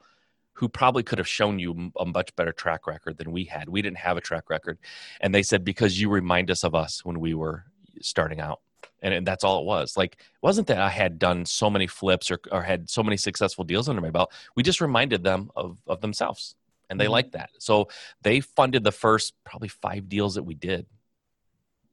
who 0.58 0.68
probably 0.68 1.04
could 1.04 1.20
have 1.20 1.28
shown 1.28 1.60
you 1.60 1.92
a 2.00 2.06
much 2.06 2.36
better 2.36 2.52
track 2.52 2.88
record 2.88 3.18
than 3.18 3.32
we 3.32 3.44
had. 3.44 3.70
We 3.70 3.84
didn't 3.84 3.98
have 3.98 4.18
a 4.18 4.22
track 4.22 4.50
record. 4.50 4.80
And 5.22 5.34
they 5.34 5.44
said, 5.44 5.64
because 5.64 6.02
you 6.02 6.10
remind 6.10 6.50
us 6.50 6.64
of 6.64 6.74
us 6.74 7.06
when 7.06 7.20
we 7.20 7.36
were 7.36 7.66
starting 8.02 8.40
out. 8.40 8.62
and, 9.02 9.14
and 9.14 9.28
that's 9.28 9.44
all 9.44 9.60
it 9.62 9.66
was 9.66 9.96
like 9.98 10.14
it 10.14 10.44
wasn't 10.44 10.68
that 10.68 10.80
i 10.80 10.90
had 10.90 11.18
done 11.18 11.46
so 11.46 11.70
many 11.70 11.88
flips 11.88 12.30
or, 12.32 12.40
or 12.52 12.62
had 12.62 12.90
so 12.90 13.04
many 13.04 13.18
successful 13.18 13.64
deals 13.64 13.90
under 13.90 14.02
my 14.02 14.10
belt 14.12 14.32
we 14.56 14.64
just 14.64 14.82
reminded 14.82 15.24
them 15.24 15.50
of, 15.56 15.80
of 15.88 16.02
themselves 16.02 16.56
and 16.90 17.00
they 17.00 17.06
mm-hmm. 17.06 17.14
liked 17.14 17.32
that 17.32 17.50
so 17.60 17.88
they 18.22 18.40
funded 18.40 18.84
the 18.84 18.92
first 18.92 19.34
probably 19.44 19.68
five 19.68 20.08
deals 20.10 20.36
that 20.36 20.44
we 20.44 20.54
did 20.54 20.86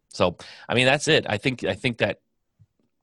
so 0.08 0.36
i 0.68 0.74
mean 0.74 0.86
that's 0.86 1.08
it 1.08 1.24
i 1.28 1.38
think 1.38 1.64
i 1.64 1.74
think 1.74 1.98
that 1.98 2.20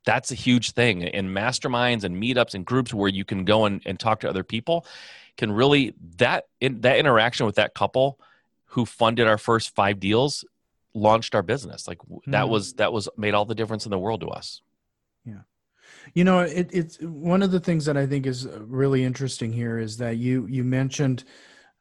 that's 0.06 0.32
a 0.32 0.36
huge 0.36 0.72
thing 0.72 1.01
in 1.01 1.27
masterminds 1.27 2.03
and 2.03 2.22
meetups 2.22 2.53
and 2.53 2.65
groups 2.65 2.94
where 2.94 3.10
you 3.10 3.24
can 3.24 3.46
go 3.46 3.65
and, 3.65 3.82
and 3.86 4.00
talk 4.00 4.20
to 4.22 4.30
other 4.30 4.44
people 4.44 4.86
can 5.41 5.51
really 5.51 5.95
that 6.17 6.43
in, 6.60 6.81
that 6.81 7.00
interaction 7.00 7.48
with 7.48 7.55
that 7.55 7.74
couple 7.74 8.19
who 8.65 8.86
funded 8.86 9.25
our 9.25 9.39
first 9.39 9.74
five 9.74 10.00
deals 10.00 10.45
launched 10.93 11.33
our 11.33 11.41
business. 11.41 11.88
Like 11.88 11.98
mm-hmm. 11.98 12.29
that 12.29 12.48
was 12.48 12.74
that 12.74 12.93
was 12.93 13.10
made 13.17 13.33
all 13.33 13.45
the 13.45 13.55
difference 13.55 13.88
in 13.88 13.89
the 13.89 13.98
world 13.98 14.21
to 14.21 14.27
us. 14.27 14.62
Yeah. 15.25 15.41
You 16.13 16.25
know 16.25 16.41
it, 16.41 16.69
it's 16.71 16.98
one 17.01 17.41
of 17.41 17.50
the 17.50 17.60
things 17.60 17.86
that 17.86 17.98
i 17.98 18.05
think 18.05 18.27
is 18.27 18.48
really 18.60 19.03
interesting 19.03 19.51
here 19.51 19.79
is 19.79 19.98
that 19.98 20.17
you 20.17 20.45
you 20.48 20.63
mentioned 20.63 21.24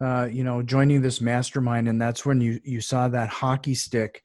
uh, 0.01 0.27
you 0.33 0.43
know 0.43 0.63
joining 0.63 1.03
this 1.03 1.21
mastermind 1.21 1.87
and 1.87 2.01
that's 2.01 2.25
when 2.25 2.41
you 2.41 2.61
you 2.65 2.81
saw 2.81 3.09
that 3.09 3.29
hockey 3.29 3.75
stick. 3.75 4.23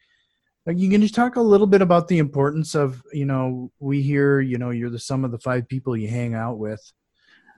Like 0.66 0.78
you 0.78 0.90
can 0.90 1.02
just 1.02 1.14
talk 1.14 1.36
a 1.36 1.42
little 1.42 1.68
bit 1.68 1.82
about 1.82 2.08
the 2.08 2.20
importance 2.20 2.74
of 2.74 3.04
you 3.12 3.26
know 3.26 3.70
we 3.80 4.02
hear 4.02 4.40
you 4.40 4.58
know 4.58 4.70
you're 4.70 4.90
the 4.90 4.98
sum 4.98 5.26
of 5.26 5.32
the 5.32 5.40
five 5.40 5.68
people 5.68 5.98
you 5.98 6.08
hang 6.08 6.36
out 6.36 6.58
with 6.58 6.82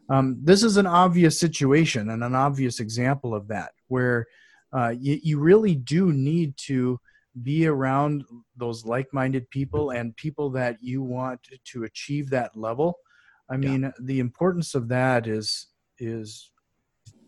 um, 0.10 0.38
this 0.42 0.64
is 0.64 0.78
an 0.78 0.88
obvious 0.88 1.40
situation 1.40 2.10
and 2.10 2.24
an 2.24 2.36
obvious 2.36 2.80
example 2.80 3.36
of 3.36 3.48
that 3.50 3.72
where 3.88 4.26
uh, 4.74 4.94
you, 4.98 5.20
you 5.22 5.40
really 5.40 5.76
do 5.76 6.12
need 6.14 6.56
to 6.58 7.00
be 7.44 7.68
around 7.68 8.24
those 8.56 8.86
like-minded 8.86 9.50
people 9.50 9.92
and 9.92 10.16
people 10.16 10.50
that 10.50 10.78
you 10.82 11.02
want 11.02 11.40
to 11.66 11.84
achieve 11.84 12.30
that 12.30 12.56
level. 12.56 12.98
I 13.50 13.58
mean 13.58 13.84
yeah. 13.84 13.92
the 14.02 14.20
importance 14.20 14.76
of 14.76 14.90
that 14.90 15.28
is 15.28 15.68
is 16.00 16.52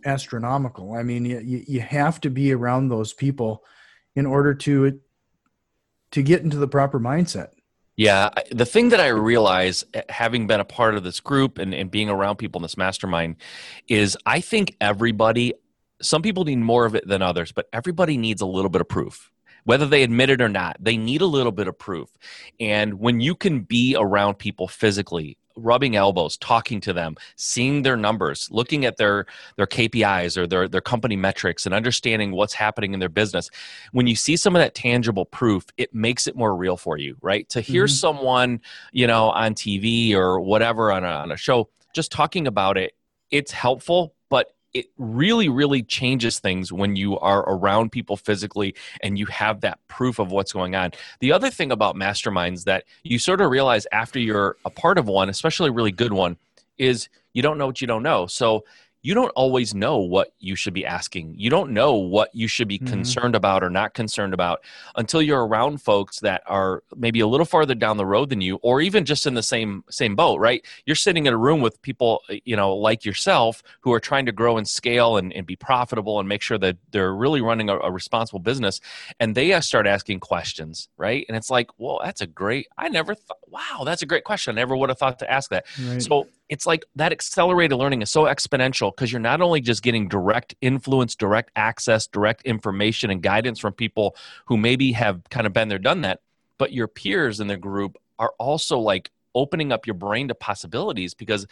astronomical. 0.06 0.94
I 0.94 1.04
mean 1.04 1.26
you, 1.26 1.64
you 1.68 1.82
have 1.82 2.20
to 2.22 2.30
be 2.30 2.54
around 2.54 2.90
those 2.90 3.14
people 3.14 3.64
in 4.16 4.26
order 4.26 4.54
to 4.54 5.00
to 6.12 6.24
get 6.24 6.42
into 6.42 6.58
the 6.58 6.68
proper 6.68 7.00
mindset 7.00 7.50
yeah 8.00 8.29
the 8.51 8.65
thing 8.65 8.89
that 8.89 9.00
i 9.01 9.08
realize 9.08 9.84
eh, 9.94 10.01
having 10.10 10.48
been 10.48 10.60
a 10.60 10.65
part 10.65 10.96
of 10.96 11.03
this 11.03 11.20
group 11.20 11.58
and, 11.58 11.74
and 11.74 11.91
being 11.91 12.10
around 12.10 12.38
people 12.38 12.60
in 12.60 12.63
this 12.63 12.77
mastermind 12.77 13.36
is 13.88 14.18
i 14.25 14.39
think 14.39 14.75
everybody 14.79 15.53
some 16.01 16.22
people 16.22 16.46
need 16.46 16.58
more 16.58 16.86
of 16.86 16.96
it 16.96 17.08
than 17.08 17.22
others 17.22 17.51
but 17.51 17.68
everybody 17.74 18.18
needs 18.18 18.41
a 18.41 18.46
little 18.46 18.70
bit 18.70 18.82
of 18.82 18.88
proof. 18.88 19.32
Whether 19.65 19.86
they 19.86 20.03
admit 20.03 20.29
it 20.29 20.41
or 20.41 20.50
not 20.50 20.77
they 20.79 20.98
need 20.98 21.22
a 21.22 21.25
little 21.25 21.51
bit 21.51 21.68
of 21.68 21.77
proof. 21.77 22.10
And 22.60 23.00
when 23.00 23.20
you 23.20 23.36
can 23.36 23.62
be 23.62 23.96
around 23.98 24.36
people 24.36 24.68
physically 24.68 25.38
rubbing 25.63 25.96
elbows 25.96 26.38
talking 26.38 26.80
to 26.82 26.94
them 26.94 27.16
seeing 27.36 27.82
their 27.82 27.98
numbers 27.98 28.48
looking 28.51 28.86
at 28.86 28.98
their 28.98 29.25
their 29.56 29.68
kpis 29.68 30.38
or 30.38 30.48
their 30.48 30.68
their 30.68 30.82
company 30.82 31.16
metrics 31.16 31.66
and 31.66 31.75
understanding 31.75 32.32
what's 32.32 32.54
happening 32.54 32.94
in 32.94 33.00
their 33.00 33.10
business 33.10 33.50
when 33.92 34.08
you 34.08 34.16
see 34.16 34.36
some 34.36 34.56
of 34.56 34.60
that 34.60 34.75
tangible 34.75 35.25
proof 35.25 35.66
it 35.78 35.94
makes 35.94 36.28
it 36.28 36.36
more 36.36 36.56
real 36.56 36.78
for 36.78 36.98
you 36.98 37.16
right 37.22 37.48
to 37.50 37.62
hear 37.62 37.86
mm-hmm. 37.86 37.94
someone 37.94 38.62
you 38.92 39.08
know 39.08 39.30
on 39.32 39.54
tv 39.54 40.13
or 40.13 40.39
whatever 40.39 40.92
on 40.92 41.04
a, 41.04 41.08
on 41.08 41.32
a 41.32 41.38
show 41.38 41.70
just 41.94 42.12
talking 42.12 42.48
about 42.48 42.78
it 42.78 42.94
it's 43.32 43.51
helpful 43.51 44.13
it 44.74 44.88
really 44.98 45.50
really 45.50 45.82
changes 45.82 46.40
things 46.40 46.72
when 46.72 46.96
you 46.96 47.18
are 47.20 47.42
around 47.50 47.92
people 47.92 48.16
physically 48.16 48.76
and 49.02 49.18
you 49.18 49.26
have 49.26 49.62
that 49.62 49.80
proof 49.88 50.20
of 50.20 50.32
what's 50.32 50.54
going 50.54 50.76
on. 50.76 50.92
The 51.20 51.32
other 51.32 51.50
thing 51.50 51.72
about 51.72 51.96
masterminds 51.96 52.66
that 52.66 52.86
you 53.04 53.20
sort 53.20 53.42
of 53.42 53.50
realize 53.50 53.88
after 53.92 54.20
you're 54.20 54.58
a 54.66 54.70
part 54.70 54.98
of 54.98 55.08
one 55.08 55.30
especially 55.30 55.70
a 55.70 55.74
really 55.74 55.92
good 55.92 56.14
one 56.14 56.38
is 56.78 57.10
you 57.34 57.42
don't 57.42 57.58
know 57.58 57.68
what 57.68 57.82
you 57.82 57.88
don't 57.88 58.04
know. 58.04 58.26
So 58.28 58.64
you 59.01 59.13
don't 59.13 59.29
always 59.29 59.74
know 59.74 59.98
what 59.98 60.34
you 60.39 60.56
should 60.56 60.74
be 60.74 60.86
asking. 60.86 61.34
You 61.38 61.50
don't 61.50 61.72
know 61.72 61.94
what 61.94 62.29
you 62.34 62.48
should 62.48 62.68
be 62.68 62.77
mm-hmm. 62.77 62.88
concerned 62.88 63.36
about 63.36 63.63
or 63.63 63.70
not 63.70 63.94
concerned 63.94 64.34
about 64.34 64.62
until 64.95 65.21
you're 65.21 65.45
around 65.45 65.82
folks 65.82 66.19
that 66.19 66.43
are 66.47 66.84
maybe 66.95 67.21
a 67.21 67.28
little 67.28 67.45
farther 67.45 67.76
down 67.76 67.97
the 67.97 68.06
road 68.06 68.30
than 68.30 68.41
you 68.41 68.58
or 68.58 68.82
even 68.82 69.06
just 69.06 69.26
in 69.26 69.36
the 69.36 69.43
same 69.43 69.84
same 69.89 70.15
boat, 70.15 70.39
right? 70.39 70.65
You're 70.86 70.95
sitting 70.95 71.28
in 71.28 71.34
a 71.34 71.38
room 71.38 71.62
with 71.62 71.82
people, 71.82 72.21
you 72.43 72.56
know, 72.56 72.76
like 72.76 73.06
yourself 73.06 73.63
who 73.82 73.93
are 73.93 74.00
trying 74.02 74.26
to 74.26 74.32
grow 74.34 74.58
and 74.58 74.67
scale 74.67 75.17
and, 75.17 75.32
and 75.32 75.45
be 75.45 75.56
profitable 75.56 76.19
and 76.19 76.28
make 76.28 76.41
sure 76.41 76.58
that 76.58 76.78
they're 76.91 77.15
really 77.15 77.41
running 77.41 77.69
a, 77.69 77.78
a 77.80 77.91
responsible 77.91 78.39
business 78.39 78.82
and 79.19 79.34
they 79.34 79.60
start 79.62 79.88
asking 79.88 80.19
questions, 80.19 80.89
right? 80.97 81.26
And 81.30 81.38
it's 81.38 81.50
like, 81.50 81.69
well, 81.78 82.02
that's 82.04 82.21
a 82.21 82.28
great 82.28 82.67
I 82.78 82.89
never 82.89 83.15
thought 83.15 83.38
wow, 83.47 83.84
that's 83.86 84.02
a 84.02 84.06
great 84.06 84.26
question. 84.26 84.56
I 84.58 84.62
never 84.62 84.76
would 84.76 84.89
have 84.89 85.00
thought 85.00 85.19
to 85.19 85.32
ask 85.32 85.50
that. 85.52 85.65
Right. 85.82 86.02
So 86.02 86.28
it's 86.50 86.66
like 86.66 86.84
that 86.96 87.12
accelerated 87.12 87.78
learning 87.78 88.02
is 88.02 88.10
so 88.10 88.24
exponential 88.24 88.94
because 88.94 89.12
you're 89.12 89.22
not 89.22 89.40
only 89.40 89.62
just 89.62 89.84
getting 89.84 90.08
direct 90.08 90.56
influence, 90.62 91.16
direct 91.16 91.52
access, 91.56 92.08
direct 92.08 92.42
information 92.42 93.12
and 93.12 93.22
guidance 93.22 93.60
from 93.60 93.72
people 93.72 94.16
who 94.46 94.58
maybe 94.58 94.92
have 94.92 95.22
kind 95.30 95.46
of 95.46 95.54
been 95.54 95.70
there, 95.70 95.78
done 95.78 96.02
that, 96.02 96.22
but 96.58 96.74
your 96.74 96.88
peers 96.88 97.40
in 97.40 97.48
the 97.48 97.58
group 97.58 97.98
are 98.18 98.34
also 98.40 98.80
like 98.80 99.12
opening 99.36 99.72
up 99.72 99.86
your 99.86 99.94
brain 99.94 100.28
to 100.28 100.36
possibilities 100.36 101.14
because 101.14 101.46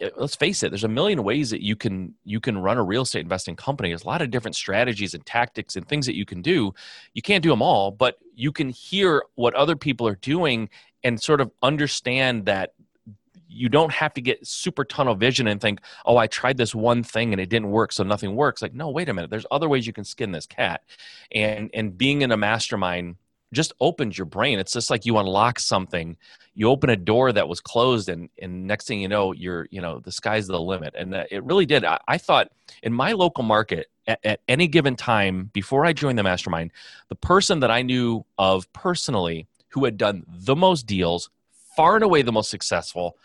eh, 0.00 0.10
let's 0.16 0.36
face 0.36 0.62
it 0.62 0.70
there's 0.70 0.84
a 0.84 0.88
million 0.88 1.24
ways 1.24 1.48
that 1.48 1.62
you 1.62 1.74
can 1.74 2.14
you 2.24 2.38
can 2.38 2.58
run 2.58 2.76
a 2.76 2.84
real 2.84 3.02
estate 3.02 3.22
investing 3.22 3.56
company. 3.56 3.88
There's 3.88 4.04
a 4.04 4.06
lot 4.06 4.20
of 4.20 4.30
different 4.30 4.54
strategies 4.54 5.14
and 5.14 5.24
tactics 5.24 5.76
and 5.76 5.88
things 5.88 6.04
that 6.04 6.14
you 6.14 6.26
can 6.26 6.42
do. 6.42 6.74
You 7.14 7.22
can't 7.22 7.42
do 7.42 7.48
them 7.48 7.62
all 7.62 7.90
but 7.90 8.18
you 8.34 8.52
can 8.52 8.68
hear 8.68 9.24
what 9.34 9.54
other 9.54 9.76
people 9.76 10.06
are 10.06 10.16
doing 10.16 10.68
and 11.02 11.22
sort 11.22 11.40
of 11.40 11.50
understand 11.62 12.46
that 12.46 12.74
you 13.56 13.68
don't 13.68 13.92
have 13.92 14.14
to 14.14 14.20
get 14.20 14.46
super 14.46 14.84
tunnel 14.84 15.14
vision 15.14 15.48
and 15.48 15.60
think, 15.60 15.80
oh, 16.04 16.16
I 16.16 16.26
tried 16.26 16.56
this 16.56 16.74
one 16.74 17.02
thing 17.02 17.32
and 17.32 17.40
it 17.40 17.48
didn't 17.48 17.70
work, 17.70 17.92
so 17.92 18.04
nothing 18.04 18.36
works. 18.36 18.62
Like, 18.62 18.74
no, 18.74 18.90
wait 18.90 19.08
a 19.08 19.14
minute. 19.14 19.30
There's 19.30 19.46
other 19.50 19.68
ways 19.68 19.86
you 19.86 19.92
can 19.92 20.04
skin 20.04 20.32
this 20.32 20.46
cat. 20.46 20.82
And 21.32 21.70
and 21.74 21.96
being 21.96 22.22
in 22.22 22.32
a 22.32 22.36
mastermind 22.36 23.16
just 23.52 23.72
opens 23.80 24.18
your 24.18 24.26
brain. 24.26 24.58
It's 24.58 24.72
just 24.72 24.90
like 24.90 25.06
you 25.06 25.18
unlock 25.18 25.58
something. 25.58 26.16
You 26.54 26.68
open 26.68 26.90
a 26.90 26.96
door 26.96 27.32
that 27.32 27.48
was 27.48 27.60
closed, 27.60 28.08
and 28.08 28.28
and 28.40 28.66
next 28.66 28.86
thing 28.86 29.00
you 29.00 29.08
know, 29.08 29.32
you're 29.32 29.66
you 29.70 29.80
know 29.80 30.00
the 30.00 30.12
sky's 30.12 30.46
the 30.46 30.60
limit. 30.60 30.94
And 30.96 31.14
uh, 31.14 31.24
it 31.30 31.44
really 31.44 31.66
did. 31.66 31.84
I, 31.84 31.98
I 32.08 32.18
thought 32.18 32.50
in 32.82 32.92
my 32.92 33.12
local 33.12 33.44
market 33.44 33.88
at, 34.06 34.20
at 34.24 34.40
any 34.48 34.68
given 34.68 34.96
time 34.96 35.50
before 35.52 35.84
I 35.84 35.92
joined 35.92 36.18
the 36.18 36.22
mastermind, 36.22 36.72
the 37.08 37.16
person 37.16 37.60
that 37.60 37.70
I 37.70 37.82
knew 37.82 38.24
of 38.38 38.70
personally 38.72 39.46
who 39.70 39.84
had 39.84 39.98
done 39.98 40.24
the 40.26 40.56
most 40.56 40.86
deals, 40.86 41.30
far 41.76 41.94
and 41.94 42.04
away 42.04 42.22
the 42.22 42.32
most 42.32 42.50
successful, 42.50 43.16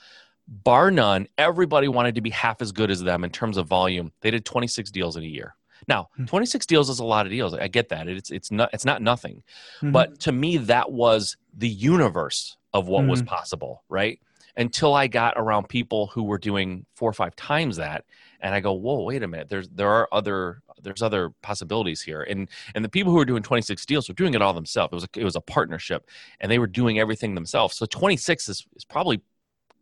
bar 0.48 0.92
none, 0.92 1.28
everybody 1.38 1.88
wanted 1.88 2.16
to 2.16 2.22
be 2.22 2.30
half 2.30 2.62
as 2.62 2.72
good 2.72 2.92
as 2.92 3.02
them 3.02 3.24
in 3.24 3.30
terms 3.30 3.58
of 3.58 3.68
volume. 3.68 4.12
They 4.22 4.32
did 4.32 4.46
26 4.46 4.92
deals 4.92 5.16
in 5.16 5.24
a 5.24 5.28
year. 5.28 5.56
Now, 5.88 6.10
hmm. 6.16 6.26
26 6.26 6.66
deals 6.66 6.90
is 6.90 7.00
a 7.00 7.06
lot 7.06 7.26
of 7.26 7.32
deals. 7.32 7.54
I 7.54 7.68
get 7.68 7.90
that. 7.90 8.08
It's 8.08 8.30
it's 8.30 8.52
not 8.52 8.70
it's 8.74 8.86
not 8.86 9.02
nothing. 9.02 9.44
Mm-hmm. 9.78 9.92
But 9.92 10.20
to 10.22 10.32
me 10.32 10.58
that 10.58 10.92
was 10.92 11.38
the 11.58 11.70
universe 11.70 12.58
of 12.74 12.88
what 12.88 13.02
mm-hmm. 13.02 13.12
was 13.12 13.24
possible, 13.24 13.84
right? 13.90 14.20
Until 14.58 14.94
I 14.94 15.08
got 15.08 15.36
around 15.38 15.70
people 15.70 16.08
who 16.08 16.24
were 16.24 16.38
doing 16.38 16.86
four 16.96 17.10
or 17.10 17.14
five 17.14 17.36
times 17.36 17.78
that 17.78 18.06
and 18.42 18.54
I 18.54 18.60
go, 18.60 18.74
"Whoa, 18.74 19.04
wait 19.04 19.24
a 19.24 19.28
minute. 19.28 19.50
There's 19.50 19.70
there 19.70 19.90
are 19.90 20.08
other 20.12 20.62
there's 20.82 21.02
other 21.02 21.32
possibilities 21.42 22.02
here." 22.02 22.24
And 22.24 22.50
and 22.76 22.84
the 22.84 22.90
people 22.90 23.12
who 23.12 23.18
were 23.18 23.26
doing 23.26 23.44
26 23.44 23.86
deals 23.86 24.08
were 24.08 24.16
doing 24.16 24.34
it 24.34 24.42
all 24.42 24.54
themselves. 24.54 24.92
It 24.92 24.96
was 24.96 25.04
a, 25.04 25.20
it 25.20 25.24
was 25.24 25.36
a 25.36 25.42
partnership 25.42 26.10
and 26.40 26.52
they 26.52 26.60
were 26.60 26.68
doing 26.68 27.00
everything 27.00 27.36
themselves. 27.36 27.76
So 27.76 27.86
26 27.86 28.50
is 28.50 28.66
is 28.76 28.86
probably 28.86 29.22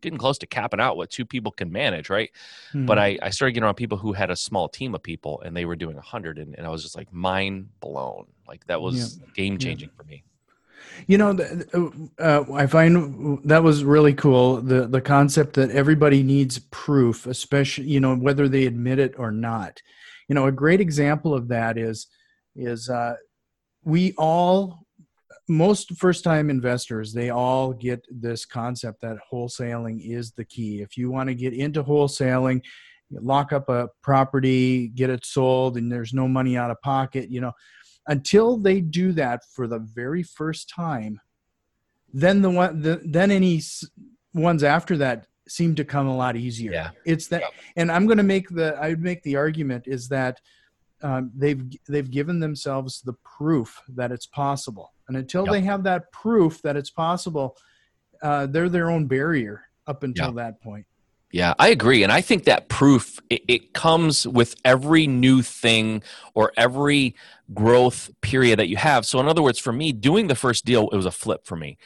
getting 0.00 0.18
close 0.18 0.38
to 0.38 0.46
capping 0.46 0.80
out 0.80 0.96
what 0.96 1.10
two 1.10 1.24
people 1.24 1.52
can 1.52 1.70
manage, 1.70 2.10
right? 2.10 2.30
Mm-hmm. 2.68 2.86
But 2.86 2.98
I, 2.98 3.18
I 3.22 3.30
started 3.30 3.52
getting 3.52 3.64
around 3.64 3.74
people 3.74 3.98
who 3.98 4.12
had 4.12 4.30
a 4.30 4.36
small 4.36 4.68
team 4.68 4.94
of 4.94 5.02
people 5.02 5.40
and 5.42 5.56
they 5.56 5.64
were 5.64 5.76
doing 5.76 5.96
100, 5.96 6.38
and, 6.38 6.54
and 6.54 6.66
I 6.66 6.70
was 6.70 6.82
just 6.82 6.96
like 6.96 7.12
mind 7.12 7.68
blown. 7.80 8.26
Like 8.48 8.66
that 8.66 8.80
was 8.80 9.18
yeah. 9.18 9.26
game 9.34 9.58
changing 9.58 9.90
yeah. 9.90 9.96
for 9.96 10.04
me. 10.04 10.24
You 11.06 11.18
know, 11.18 12.00
uh, 12.18 12.44
I 12.52 12.66
find 12.66 13.40
that 13.44 13.62
was 13.62 13.84
really 13.84 14.14
cool. 14.14 14.60
The 14.60 14.86
the 14.86 15.00
concept 15.00 15.54
that 15.54 15.70
everybody 15.70 16.22
needs 16.22 16.58
proof, 16.70 17.26
especially 17.26 17.84
you 17.86 18.00
know 18.00 18.16
whether 18.16 18.48
they 18.48 18.66
admit 18.66 18.98
it 18.98 19.14
or 19.18 19.30
not. 19.30 19.82
You 20.30 20.34
know, 20.34 20.46
a 20.46 20.52
great 20.52 20.80
example 20.80 21.34
of 21.34 21.48
that 21.48 21.76
is 21.76 22.06
is 22.56 22.88
uh, 22.88 23.16
we 23.84 24.14
all 24.16 24.86
most 25.48 25.96
first 25.96 26.22
time 26.22 26.48
investors 26.48 27.12
they 27.12 27.30
all 27.30 27.72
get 27.72 28.06
this 28.08 28.44
concept 28.44 29.00
that 29.02 29.18
wholesaling 29.30 29.98
is 30.00 30.30
the 30.30 30.44
key. 30.44 30.80
If 30.80 30.96
you 30.96 31.10
want 31.10 31.28
to 31.28 31.34
get 31.34 31.52
into 31.52 31.82
wholesaling 31.82 32.62
lock 33.12 33.52
up 33.52 33.68
a 33.68 33.88
property 34.02 34.88
get 34.88 35.10
it 35.10 35.24
sold 35.26 35.76
and 35.76 35.90
there's 35.90 36.12
no 36.12 36.28
money 36.28 36.56
out 36.56 36.70
of 36.70 36.80
pocket 36.80 37.30
you 37.30 37.40
know 37.40 37.52
until 38.06 38.56
they 38.56 38.80
do 38.80 39.12
that 39.12 39.40
for 39.52 39.66
the 39.66 39.78
very 39.78 40.22
first 40.22 40.68
time 40.68 41.20
then 42.12 42.42
the 42.42 42.50
one 42.50 42.80
the, 42.80 43.00
then 43.04 43.30
any 43.30 43.60
ones 44.34 44.62
after 44.62 44.96
that 44.96 45.26
seem 45.50 45.74
to 45.74 45.84
come 45.84 46.06
a 46.06 46.16
lot 46.16 46.36
easier 46.36 46.72
yeah 46.72 46.90
it's 47.04 47.26
that 47.26 47.42
and 47.76 47.90
i'm 47.90 48.06
going 48.06 48.18
to 48.18 48.22
make 48.22 48.48
the 48.48 48.76
i 48.80 48.88
would 48.88 49.02
make 49.02 49.22
the 49.22 49.36
argument 49.36 49.86
is 49.86 50.08
that 50.08 50.40
um, 51.02 51.30
they've 51.34 51.62
they've 51.88 52.10
given 52.10 52.40
themselves 52.40 53.00
the 53.00 53.14
proof 53.24 53.80
that 53.88 54.12
it's 54.12 54.26
possible 54.26 54.92
and 55.08 55.16
until 55.16 55.44
yep. 55.44 55.52
they 55.52 55.60
have 55.62 55.82
that 55.82 56.12
proof 56.12 56.60
that 56.62 56.76
it's 56.76 56.90
possible 56.90 57.56
uh, 58.22 58.46
they're 58.46 58.68
their 58.68 58.90
own 58.90 59.06
barrier 59.06 59.62
up 59.86 60.02
until 60.02 60.28
yeah. 60.28 60.44
that 60.44 60.60
point. 60.60 60.86
Yeah, 61.32 61.54
I 61.58 61.68
agree. 61.68 62.02
And 62.02 62.10
I 62.10 62.22
think 62.22 62.44
that 62.44 62.68
proof 62.68 63.20
it, 63.30 63.42
it, 63.46 63.72
comes 63.72 64.26
with 64.26 64.56
every 64.64 65.06
new 65.06 65.42
thing 65.42 66.02
or 66.34 66.52
every 66.56 67.14
growth 67.54 68.10
period 68.20 68.58
that 68.58 68.68
you 68.68 68.76
have. 68.76 69.06
So 69.06 69.20
in 69.20 69.28
other 69.28 69.42
words, 69.42 69.58
for 69.58 69.72
me, 69.72 69.92
doing 69.92 70.26
the 70.26 70.34
first 70.34 70.64
deal, 70.64 70.88
it 70.90 70.96
was 70.96 71.06
a 71.06 71.12
flip 71.12 71.46
for 71.46 71.54
me. 71.54 71.78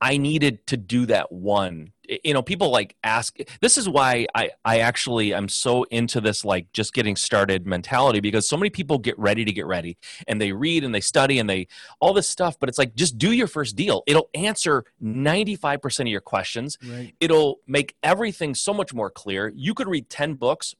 I 0.00 0.16
needed 0.16 0.66
to 0.68 0.76
do 0.76 1.06
that 1.06 1.30
one. 1.30 1.92
You 2.24 2.34
know, 2.34 2.42
people 2.42 2.70
like 2.70 2.96
ask. 3.04 3.38
This 3.60 3.76
is 3.76 3.88
why 3.88 4.26
I 4.34 4.50
I 4.64 4.80
actually 4.80 5.34
I'm 5.34 5.48
so 5.48 5.84
into 5.84 6.20
this 6.20 6.44
like 6.44 6.72
just 6.72 6.92
getting 6.92 7.16
started 7.16 7.66
mentality 7.66 8.20
because 8.20 8.48
so 8.48 8.56
many 8.56 8.70
people 8.70 8.98
get 8.98 9.18
ready 9.18 9.44
to 9.44 9.52
get 9.52 9.66
ready 9.66 9.98
and 10.26 10.40
they 10.40 10.52
read 10.52 10.82
and 10.82 10.94
they 10.94 11.00
study 11.00 11.38
and 11.38 11.48
they 11.48 11.68
all 12.00 12.12
this 12.12 12.28
stuff. 12.28 12.58
But 12.58 12.68
it's 12.68 12.78
like 12.78 12.94
just 12.94 13.18
do 13.18 13.32
your 13.32 13.46
first 13.46 13.76
deal. 13.76 14.02
It'll 14.06 14.30
answer 14.34 14.84
95 15.00 15.82
percent 15.82 16.08
of 16.08 16.10
your 16.12 16.20
questions. 16.20 16.78
Right. 16.82 17.14
It'll 17.20 17.60
make 17.66 17.94
everything 18.02 18.54
so 18.54 18.74
much 18.74 18.92
more 18.92 19.10
clear. 19.10 19.52
You 19.54 19.74
could 19.74 19.86
read 19.86 20.10
10 20.10 20.34
books 20.34 20.74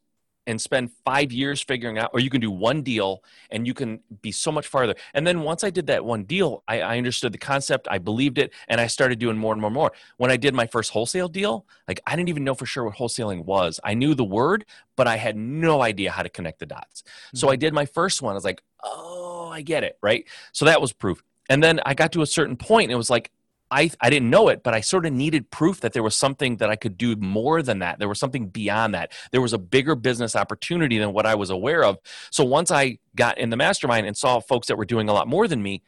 and 0.50 0.60
spend 0.60 0.90
five 1.04 1.32
years 1.32 1.62
figuring 1.62 1.98
out, 1.98 2.10
or 2.12 2.20
you 2.20 2.28
can 2.28 2.40
do 2.40 2.50
one 2.50 2.82
deal 2.82 3.22
and 3.50 3.66
you 3.66 3.74
can 3.74 4.00
be 4.20 4.32
so 4.32 4.50
much 4.50 4.66
farther. 4.66 4.94
And 5.14 5.26
then 5.26 5.42
once 5.42 5.64
I 5.64 5.70
did 5.70 5.86
that 5.86 6.04
one 6.04 6.24
deal, 6.24 6.62
I, 6.68 6.80
I, 6.80 6.98
understood 6.98 7.32
the 7.32 7.38
concept, 7.38 7.86
I 7.90 7.98
believed 7.98 8.38
it, 8.38 8.52
and 8.68 8.80
I 8.80 8.86
started 8.88 9.18
doing 9.18 9.38
more 9.38 9.52
and 9.52 9.60
more 9.60 9.68
and 9.68 9.74
more. 9.74 9.92
When 10.16 10.30
I 10.30 10.36
did 10.36 10.54
my 10.54 10.66
first 10.66 10.90
wholesale 10.90 11.28
deal, 11.28 11.66
like 11.88 12.00
I 12.06 12.16
didn't 12.16 12.28
even 12.28 12.44
know 12.44 12.54
for 12.54 12.66
sure 12.66 12.84
what 12.84 12.96
wholesaling 12.96 13.44
was. 13.44 13.80
I 13.84 13.94
knew 13.94 14.14
the 14.14 14.24
word, 14.24 14.66
but 14.96 15.06
I 15.06 15.16
had 15.16 15.36
no 15.36 15.82
idea 15.82 16.10
how 16.10 16.22
to 16.22 16.28
connect 16.28 16.58
the 16.58 16.66
dots. 16.66 17.02
Mm-hmm. 17.02 17.38
So 17.38 17.48
I 17.48 17.56
did 17.56 17.72
my 17.72 17.86
first 17.86 18.20
one. 18.20 18.32
I 18.32 18.34
was 18.34 18.44
like, 18.44 18.62
oh, 18.82 19.50
I 19.52 19.62
get 19.62 19.84
it, 19.84 19.98
right? 20.02 20.26
So 20.52 20.64
that 20.64 20.80
was 20.80 20.92
proof. 20.92 21.22
And 21.48 21.62
then 21.62 21.80
I 21.84 21.94
got 21.94 22.12
to 22.12 22.22
a 22.22 22.26
certain 22.26 22.56
point, 22.56 22.84
and 22.86 22.92
it 22.92 22.96
was 22.96 23.10
like, 23.10 23.30
I, 23.70 23.90
I 24.00 24.10
didn't 24.10 24.30
know 24.30 24.48
it, 24.48 24.62
but 24.62 24.74
I 24.74 24.80
sort 24.80 25.06
of 25.06 25.12
needed 25.12 25.50
proof 25.50 25.80
that 25.80 25.92
there 25.92 26.02
was 26.02 26.16
something 26.16 26.56
that 26.56 26.70
I 26.70 26.76
could 26.76 26.98
do 26.98 27.14
more 27.16 27.62
than 27.62 27.78
that. 27.80 27.98
There 27.98 28.08
was 28.08 28.18
something 28.18 28.48
beyond 28.48 28.94
that. 28.94 29.12
There 29.30 29.40
was 29.40 29.52
a 29.52 29.58
bigger 29.58 29.94
business 29.94 30.34
opportunity 30.34 30.98
than 30.98 31.12
what 31.12 31.26
I 31.26 31.36
was 31.36 31.50
aware 31.50 31.84
of. 31.84 31.98
So 32.30 32.44
once 32.44 32.70
I 32.70 32.98
got 33.14 33.38
in 33.38 33.50
the 33.50 33.56
mastermind 33.56 34.06
and 34.06 34.16
saw 34.16 34.40
folks 34.40 34.66
that 34.68 34.76
were 34.76 34.84
doing 34.84 35.08
a 35.08 35.12
lot 35.12 35.28
more 35.28 35.46
than 35.46 35.62
me, 35.62 35.82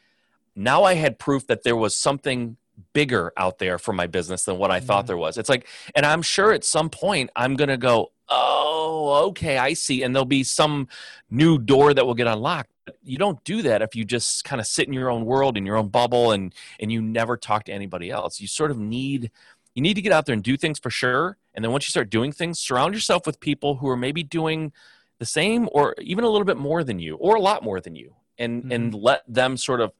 now 0.55 0.85
I 0.85 0.95
had 0.95 1.19
proof 1.19 1.47
that 1.49 1.65
there 1.65 1.77
was 1.77 1.97
something 1.97 2.57
bigger 2.93 3.33
out 3.37 3.59
there 3.59 3.79
for 3.79 3.93
my 3.93 4.07
business 4.07 4.45
than 4.45 4.59
what 4.59 4.71
I 4.71 4.81
thought 4.81 5.07
there 5.07 5.17
was. 5.17 5.39
It's 5.39 5.49
like, 5.49 5.67
and 5.95 6.07
I'm 6.07 6.23
sure 6.23 6.53
at 6.53 6.65
some 6.65 6.91
point 6.91 7.31
I'm 7.35 7.55
going 7.57 7.69
to 7.69 7.77
go, 7.77 8.13
oh, 8.29 9.29
okay, 9.29 9.59
I 9.59 9.75
see. 9.75 10.03
And 10.03 10.15
there'll 10.15 10.25
be 10.25 10.45
some 10.45 10.89
new 11.31 11.59
door 11.59 11.95
that 11.95 12.07
will 12.07 12.15
get 12.15 12.27
unlocked 12.27 12.72
you 13.03 13.19
don't 13.19 13.43
do 13.45 13.63
that 13.63 13.83
if 13.83 13.95
you 13.95 14.05
just 14.05 14.45
kind 14.45 14.61
of 14.61 14.67
sit 14.67 14.87
in 14.87 14.93
your 14.93 15.11
own 15.11 15.25
world 15.25 15.57
in 15.57 15.65
your 15.67 15.77
own 15.77 15.89
bubble 15.89 16.33
and 16.33 16.55
and 16.81 16.91
you 16.91 17.01
never 17.01 17.37
talk 17.37 17.65
to 17.65 17.73
anybody 17.73 18.11
else 18.11 18.41
you 18.41 18.47
sort 18.47 18.71
of 18.71 18.79
need 18.79 19.31
you 19.75 19.83
need 19.83 19.95
to 19.95 20.03
get 20.03 20.13
out 20.13 20.27
there 20.27 20.35
and 20.35 20.43
do 20.43 20.57
things 20.57 20.79
for 20.79 20.91
sure 20.91 21.37
and 21.55 21.65
then 21.65 21.73
once 21.73 21.87
you 21.87 21.91
start 21.91 22.11
doing 22.11 22.33
things 22.33 22.59
surround 22.59 22.95
yourself 22.95 23.27
with 23.27 23.41
people 23.41 23.77
who 23.77 23.89
are 23.89 23.97
maybe 23.97 24.23
doing 24.23 24.73
the 25.19 25.27
same 25.27 25.69
or 25.73 25.95
even 26.01 26.25
a 26.25 26.29
little 26.29 26.45
bit 26.45 26.57
more 26.57 26.83
than 26.83 26.99
you 26.99 27.17
or 27.17 27.37
a 27.37 27.41
lot 27.41 27.63
more 27.63 27.81
than 27.81 27.95
you 27.95 28.15
and 28.39 28.63
mm-hmm. 28.63 28.73
and 28.73 28.95
let 28.95 29.23
them 29.29 29.57
sort 29.57 29.81
of 29.81 29.93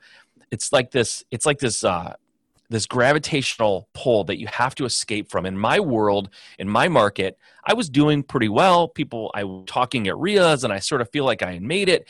it's 0.51 0.73
like 0.73 0.91
this 0.91 1.25
it's 1.31 1.47
like 1.47 1.59
this 1.59 1.85
uh 1.85 2.15
this 2.73 2.87
gravitational 2.87 3.87
pull 3.93 4.25
that 4.25 4.39
you 4.39 4.47
have 4.47 4.75
to 4.75 4.85
escape 4.85 5.31
from. 5.31 5.45
In 5.47 5.57
my 5.57 5.79
world, 5.79 6.31
in 6.59 6.69
my 6.69 6.89
market, 6.89 7.39
I 7.65 7.75
was 7.75 7.89
doing 7.89 8.23
pretty 8.23 8.49
well. 8.49 8.89
People, 8.89 9.31
I 9.35 9.45
was 9.45 9.65
talking 9.67 10.09
at 10.09 10.17
RIAs 10.17 10.65
and 10.65 10.73
I 10.73 10.79
sort 10.79 11.03
of 11.03 11.11
feel 11.11 11.25
like 11.25 11.43
I 11.43 11.53
had 11.53 11.63
made 11.63 11.89
it 11.89 12.09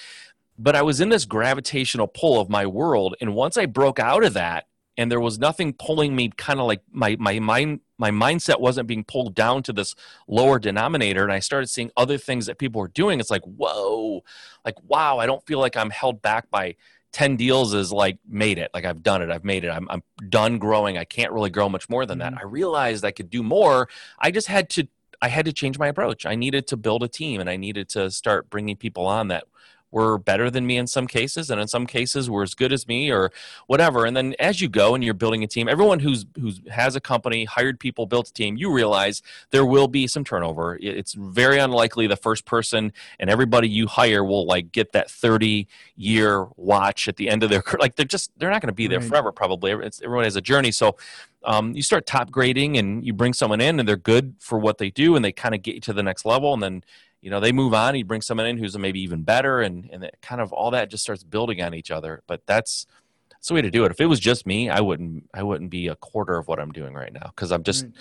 but 0.59 0.77
I 0.77 0.83
was 0.83 1.01
in 1.01 1.09
this 1.09 1.25
gravitational 1.25 2.07
pull 2.07 2.41
of 2.41 2.49
my 2.49 2.67
world. 2.67 3.17
And 3.21 3.35
once 3.35 3.57
I 3.57 3.67
broke 3.67 3.99
out 3.99 4.25
of 4.25 4.35
that, 4.35 4.67
and 4.97 5.11
there 5.11 5.21
was 5.21 5.39
nothing 5.39 5.73
pulling 5.73 6.15
me 6.15 6.31
kind 6.37 6.61
of 6.61 6.67
like 6.67 6.83
my 6.91 7.17
my 7.19 7.39
mind 7.39 7.81
my 7.99 8.11
mindset 8.11 8.61
wasn't 8.61 8.87
being 8.87 9.05
pulled 9.05 9.35
down 9.35 9.63
to 9.63 9.73
this 9.73 9.95
lower 10.29 10.59
denominator 10.59 11.23
and 11.23 11.33
i 11.33 11.39
started 11.39 11.69
seeing 11.69 11.91
other 11.97 12.19
things 12.19 12.47
that 12.47 12.59
people 12.59 12.81
were 12.81 12.89
doing 12.89 13.21
it's 13.21 13.31
like 13.31 13.43
whoa 13.45 14.23
like 14.65 14.77
wow 14.85 15.19
i 15.19 15.27
don't 15.27 15.47
feel 15.47 15.59
like 15.59 15.77
i'm 15.77 15.91
held 15.91 16.21
back 16.23 16.51
by 16.51 16.75
10 17.13 17.37
deals 17.37 17.75
is 17.75 17.93
like 17.93 18.19
made 18.29 18.59
it 18.59 18.71
like 18.75 18.85
i've 18.85 19.03
done 19.03 19.23
it 19.23 19.31
i've 19.31 19.45
made 19.45 19.65
it 19.65 19.69
i'm, 19.69 19.89
I'm 19.91 20.03
done 20.29 20.59
growing 20.59 20.99
i 20.99 21.05
can't 21.05 21.33
really 21.33 21.51
grow 21.51 21.69
much 21.69 21.89
more 21.89 22.07
than 22.07 22.19
that 22.19 22.33
mm-hmm. 22.33 22.47
i 22.47 22.51
realized 22.51 23.05
i 23.05 23.11
could 23.11 23.31
do 23.31 23.43
more 23.43 23.89
i 24.19 24.31
just 24.31 24.47
had 24.47 24.71
to 24.71 24.89
i 25.21 25.29
had 25.29 25.45
to 25.45 25.53
change 25.53 25.79
my 25.79 25.89
approach 25.89 26.25
i 26.27 26.35
needed 26.35 26.67
to 26.69 26.77
build 26.77 27.03
a 27.03 27.09
team 27.09 27.41
and 27.41 27.51
i 27.51 27.57
needed 27.57 27.89
to 27.91 28.11
start 28.11 28.49
bringing 28.49 28.77
people 28.77 29.07
on 29.07 29.29
that 29.29 29.45
were 29.93 30.19
better 30.19 30.51
than 30.51 30.67
me 30.67 30.77
in 30.77 30.87
some 30.87 31.07
cases 31.07 31.51
and 31.51 31.61
in 31.61 31.69
some 31.69 31.87
cases 31.87 32.29
were 32.29 32.43
as 32.43 32.55
good 32.55 32.73
as 32.73 32.89
me 32.89 33.13
or 33.13 33.31
whatever. 33.67 34.05
And 34.05 34.17
then 34.17 34.35
as 34.41 34.61
you 34.61 34.69
go 34.69 34.95
and 34.95 35.05
you're 35.05 35.15
building 35.15 35.45
a 35.45 35.47
team 35.47 35.69
everyone 35.69 36.01
who's 36.01 36.27
who's 36.41 36.61
has 36.71 36.97
a 36.97 37.01
company 37.01 37.45
hired 37.45 37.79
people 37.79 38.07
built 38.07 38.29
a 38.29 38.33
team 38.33 38.57
you 38.57 38.73
realize 38.73 39.23
there 39.51 39.65
will 39.65 39.89
be 39.89 40.07
some 40.07 40.25
turnover. 40.25 40.79
It's 40.81 41.13
very 41.13 41.59
unlikely 41.59 42.07
the 42.09 42.17
first 42.17 42.45
person 42.45 42.93
and 43.21 43.31
everybody 43.31 43.69
you 43.69 43.87
hire 43.87 44.25
will 44.25 44.47
like 44.47 44.73
get 44.73 44.93
that 44.93 45.11
30 45.11 45.69
year 45.97 46.49
watch 46.57 47.07
at 47.07 47.17
the 47.17 47.29
end 47.29 47.43
of 47.43 47.51
their 47.51 47.63
like 47.79 47.95
they're 47.97 48.05
just 48.07 48.31
they're 48.39 48.51
not 48.51 48.61
going 48.63 48.69
to 48.69 48.75
be 48.75 48.87
there 48.87 49.01
right. 49.01 49.09
forever 49.09 49.31
probably. 49.31 49.73
It's, 49.73 50.03
everyone 50.03 50.25
has 50.25 50.37
a 50.37 50.41
journey. 50.41 50.73
So 50.73 50.97
um, 51.45 51.75
you 51.75 51.83
start 51.83 52.07
top 52.07 52.31
grading 52.31 52.77
and 52.79 53.05
you 53.05 53.13
bring 53.13 53.33
someone 53.33 53.61
in 53.61 53.79
and 53.79 53.89
they're 53.89 53.97
good 53.97 54.35
for 54.39 54.59
what 54.59 54.79
they 54.79 54.91
do 54.91 55.17
and 55.17 55.25
they 55.25 55.33
kind 55.33 55.55
of 55.55 55.63
get 55.63 55.75
you 55.75 55.81
to 55.83 55.93
the 55.93 56.03
next 56.03 56.25
level 56.25 56.55
and 56.55 56.63
then 56.63 56.85
you 57.23 57.31
know 57.31 57.41
they 57.41 57.53
move 57.53 57.73
on 57.73 57.95
He 57.95 58.03
brings 58.03 58.27
someone 58.27 58.47
in 58.47 58.59
who's 58.59 58.77
maybe 58.77 59.01
even 59.01 59.23
better 59.23 59.63
and 59.63 59.89
and 59.91 60.11
kind 60.21 60.41
of 60.41 60.53
all 60.53 60.73
that 60.73 60.91
just 60.91 61.03
starts 61.03 61.25
building 61.25 61.63
on 61.63 61.73
each 61.73 61.91
other 61.91 62.23
but 62.27 62.43
that's 62.47 62.87
that's 63.31 63.49
the 63.49 63.55
way 63.55 63.63
to 63.63 63.71
do 63.71 63.85
it. 63.85 63.91
If 63.91 64.01
it 64.01 64.07
was 64.07 64.21
just 64.21 64.47
me 64.47 64.69
i 64.69 64.81
wouldn't 64.81 65.31
i 65.33 65.43
wouldn't 65.43 65.71
be 65.71 65.89
a 65.89 65.97
quarter 65.97 66.37
of 66.37 66.49
what 66.49 66.61
i'm 66.61 66.73
doing 66.73 66.93
right 66.93 67.13
now 67.13 67.29
because 67.35 67.53
i'm 67.53 67.63
just 67.63 67.85
right. 67.85 67.93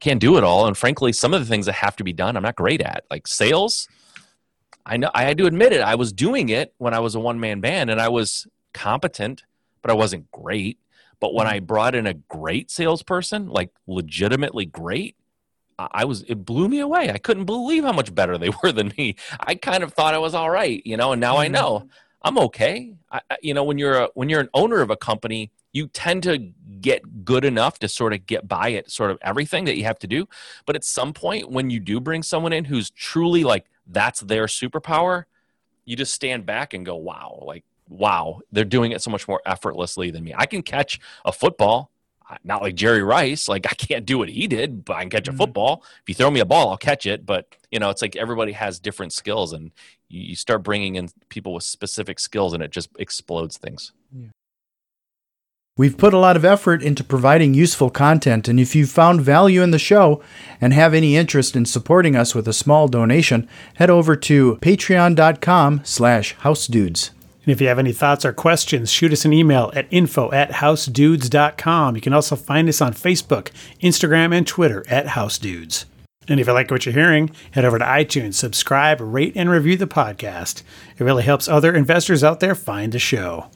can't 0.00 0.20
do 0.20 0.36
it 0.36 0.44
all 0.44 0.66
and 0.66 0.76
frankly 0.76 1.12
some 1.12 1.32
of 1.32 1.40
the 1.40 1.46
things 1.46 1.66
that 1.66 1.72
have 1.72 1.96
to 1.96 2.04
be 2.04 2.12
done 2.12 2.36
i'm 2.36 2.42
not 2.42 2.56
great 2.56 2.82
at 2.82 3.04
like 3.10 3.26
sales. 3.26 3.88
I 4.86 4.98
know 4.98 5.10
i 5.14 5.22
had 5.22 5.38
to 5.38 5.46
admit 5.46 5.72
it 5.72 5.80
i 5.80 5.94
was 5.94 6.12
doing 6.12 6.50
it 6.50 6.74
when 6.78 6.92
i 6.92 7.00
was 7.00 7.14
a 7.14 7.20
one-man 7.20 7.60
band 7.60 7.90
and 7.90 8.00
i 8.00 8.08
was 8.08 8.46
competent 8.74 9.44
but 9.82 9.90
i 9.90 9.94
wasn't 9.94 10.30
great. 10.30 10.78
But 11.20 11.32
when 11.32 11.46
i 11.46 11.56
mm-hmm. 11.56 11.66
brought 11.66 11.94
in 11.94 12.06
a 12.06 12.14
great 12.14 12.70
salesperson 12.70 13.48
like 13.48 13.70
legitimately 13.86 14.66
great 14.66 15.16
I 15.78 16.04
was 16.04 16.22
it 16.28 16.44
blew 16.44 16.68
me 16.68 16.78
away. 16.80 17.10
I 17.10 17.18
couldn't 17.18 17.44
believe 17.44 17.84
how 17.84 17.92
much 17.92 18.14
better 18.14 18.38
they 18.38 18.50
were 18.62 18.72
than 18.72 18.92
me. 18.96 19.16
I 19.40 19.54
kind 19.54 19.82
of 19.82 19.92
thought 19.92 20.14
I 20.14 20.18
was 20.18 20.34
all 20.34 20.50
right, 20.50 20.82
you 20.84 20.96
know, 20.96 21.12
and 21.12 21.20
now 21.20 21.36
I 21.36 21.48
know 21.48 21.80
mm-hmm. 21.80 21.88
I'm 22.22 22.38
okay. 22.38 22.94
I, 23.10 23.20
you 23.42 23.54
know, 23.54 23.64
when 23.64 23.78
you're 23.78 23.94
a 23.94 24.08
when 24.14 24.28
you're 24.28 24.40
an 24.40 24.48
owner 24.54 24.80
of 24.80 24.90
a 24.90 24.96
company, 24.96 25.50
you 25.72 25.88
tend 25.88 26.22
to 26.24 26.52
get 26.80 27.24
good 27.24 27.44
enough 27.44 27.78
to 27.80 27.88
sort 27.88 28.12
of 28.12 28.26
get 28.26 28.48
by 28.48 28.72
at 28.72 28.90
sort 28.90 29.10
of 29.10 29.18
everything 29.22 29.64
that 29.66 29.76
you 29.76 29.84
have 29.84 29.98
to 29.98 30.06
do. 30.06 30.26
But 30.66 30.76
at 30.76 30.84
some 30.84 31.12
point, 31.12 31.50
when 31.50 31.70
you 31.70 31.80
do 31.80 32.00
bring 32.00 32.22
someone 32.22 32.52
in 32.52 32.64
who's 32.64 32.90
truly 32.90 33.44
like 33.44 33.66
that's 33.86 34.20
their 34.20 34.46
superpower, 34.46 35.24
you 35.84 35.96
just 35.96 36.14
stand 36.14 36.46
back 36.46 36.72
and 36.72 36.86
go, 36.86 36.96
"Wow!" 36.96 37.42
Like, 37.44 37.64
wow, 37.88 38.40
they're 38.52 38.64
doing 38.64 38.92
it 38.92 39.02
so 39.02 39.10
much 39.10 39.28
more 39.28 39.42
effortlessly 39.44 40.10
than 40.10 40.24
me. 40.24 40.32
I 40.36 40.46
can 40.46 40.62
catch 40.62 41.00
a 41.24 41.32
football 41.32 41.90
not 42.42 42.62
like 42.62 42.74
Jerry 42.74 43.02
Rice. 43.02 43.48
Like 43.48 43.66
I 43.70 43.74
can't 43.74 44.06
do 44.06 44.18
what 44.18 44.28
he 44.28 44.46
did, 44.46 44.84
but 44.84 44.96
I 44.96 45.00
can 45.00 45.10
catch 45.10 45.28
a 45.28 45.30
mm-hmm. 45.30 45.38
football. 45.38 45.84
If 46.02 46.08
you 46.08 46.14
throw 46.14 46.30
me 46.30 46.40
a 46.40 46.44
ball, 46.44 46.70
I'll 46.70 46.76
catch 46.76 47.06
it. 47.06 47.26
But 47.26 47.54
you 47.70 47.78
know, 47.78 47.90
it's 47.90 48.02
like 48.02 48.16
everybody 48.16 48.52
has 48.52 48.78
different 48.78 49.12
skills, 49.12 49.52
and 49.52 49.70
you, 50.08 50.22
you 50.22 50.36
start 50.36 50.62
bringing 50.62 50.96
in 50.96 51.10
people 51.28 51.54
with 51.54 51.64
specific 51.64 52.18
skills, 52.18 52.52
and 52.52 52.62
it 52.62 52.70
just 52.70 52.90
explodes 52.98 53.56
things. 53.56 53.92
Yeah. 54.12 54.28
We've 55.76 55.98
put 55.98 56.14
a 56.14 56.18
lot 56.18 56.36
of 56.36 56.44
effort 56.44 56.84
into 56.84 57.02
providing 57.02 57.52
useful 57.52 57.90
content, 57.90 58.46
and 58.46 58.60
if 58.60 58.76
you 58.76 58.86
found 58.86 59.22
value 59.22 59.60
in 59.60 59.72
the 59.72 59.78
show 59.78 60.22
and 60.60 60.72
have 60.72 60.94
any 60.94 61.16
interest 61.16 61.56
in 61.56 61.64
supporting 61.64 62.14
us 62.14 62.32
with 62.32 62.46
a 62.46 62.52
small 62.52 62.86
donation, 62.86 63.48
head 63.74 63.90
over 63.90 64.14
to 64.14 64.56
patreon.com 64.62 65.80
slash 65.82 66.36
housedudes. 66.36 67.10
And 67.44 67.52
if 67.52 67.60
you 67.60 67.68
have 67.68 67.78
any 67.78 67.92
thoughts 67.92 68.24
or 68.24 68.32
questions, 68.32 68.90
shoot 68.90 69.12
us 69.12 69.24
an 69.24 69.32
email 69.32 69.70
at 69.74 69.86
info 69.90 70.32
at 70.32 70.50
housedudes.com. 70.50 71.94
You 71.94 72.00
can 72.00 72.14
also 72.14 72.36
find 72.36 72.68
us 72.68 72.80
on 72.80 72.94
Facebook, 72.94 73.50
Instagram, 73.82 74.34
and 74.34 74.46
Twitter 74.46 74.84
at 74.88 75.06
housedudes. 75.08 75.84
And 76.26 76.40
if 76.40 76.46
you 76.46 76.54
like 76.54 76.70
what 76.70 76.86
you're 76.86 76.94
hearing, 76.94 77.30
head 77.50 77.66
over 77.66 77.78
to 77.78 77.84
iTunes, 77.84 78.34
subscribe, 78.34 79.00
rate, 79.00 79.34
and 79.36 79.50
review 79.50 79.76
the 79.76 79.86
podcast. 79.86 80.62
It 80.96 81.04
really 81.04 81.22
helps 81.22 81.48
other 81.48 81.74
investors 81.74 82.24
out 82.24 82.40
there 82.40 82.54
find 82.54 82.92
the 82.92 82.98
show. 82.98 83.50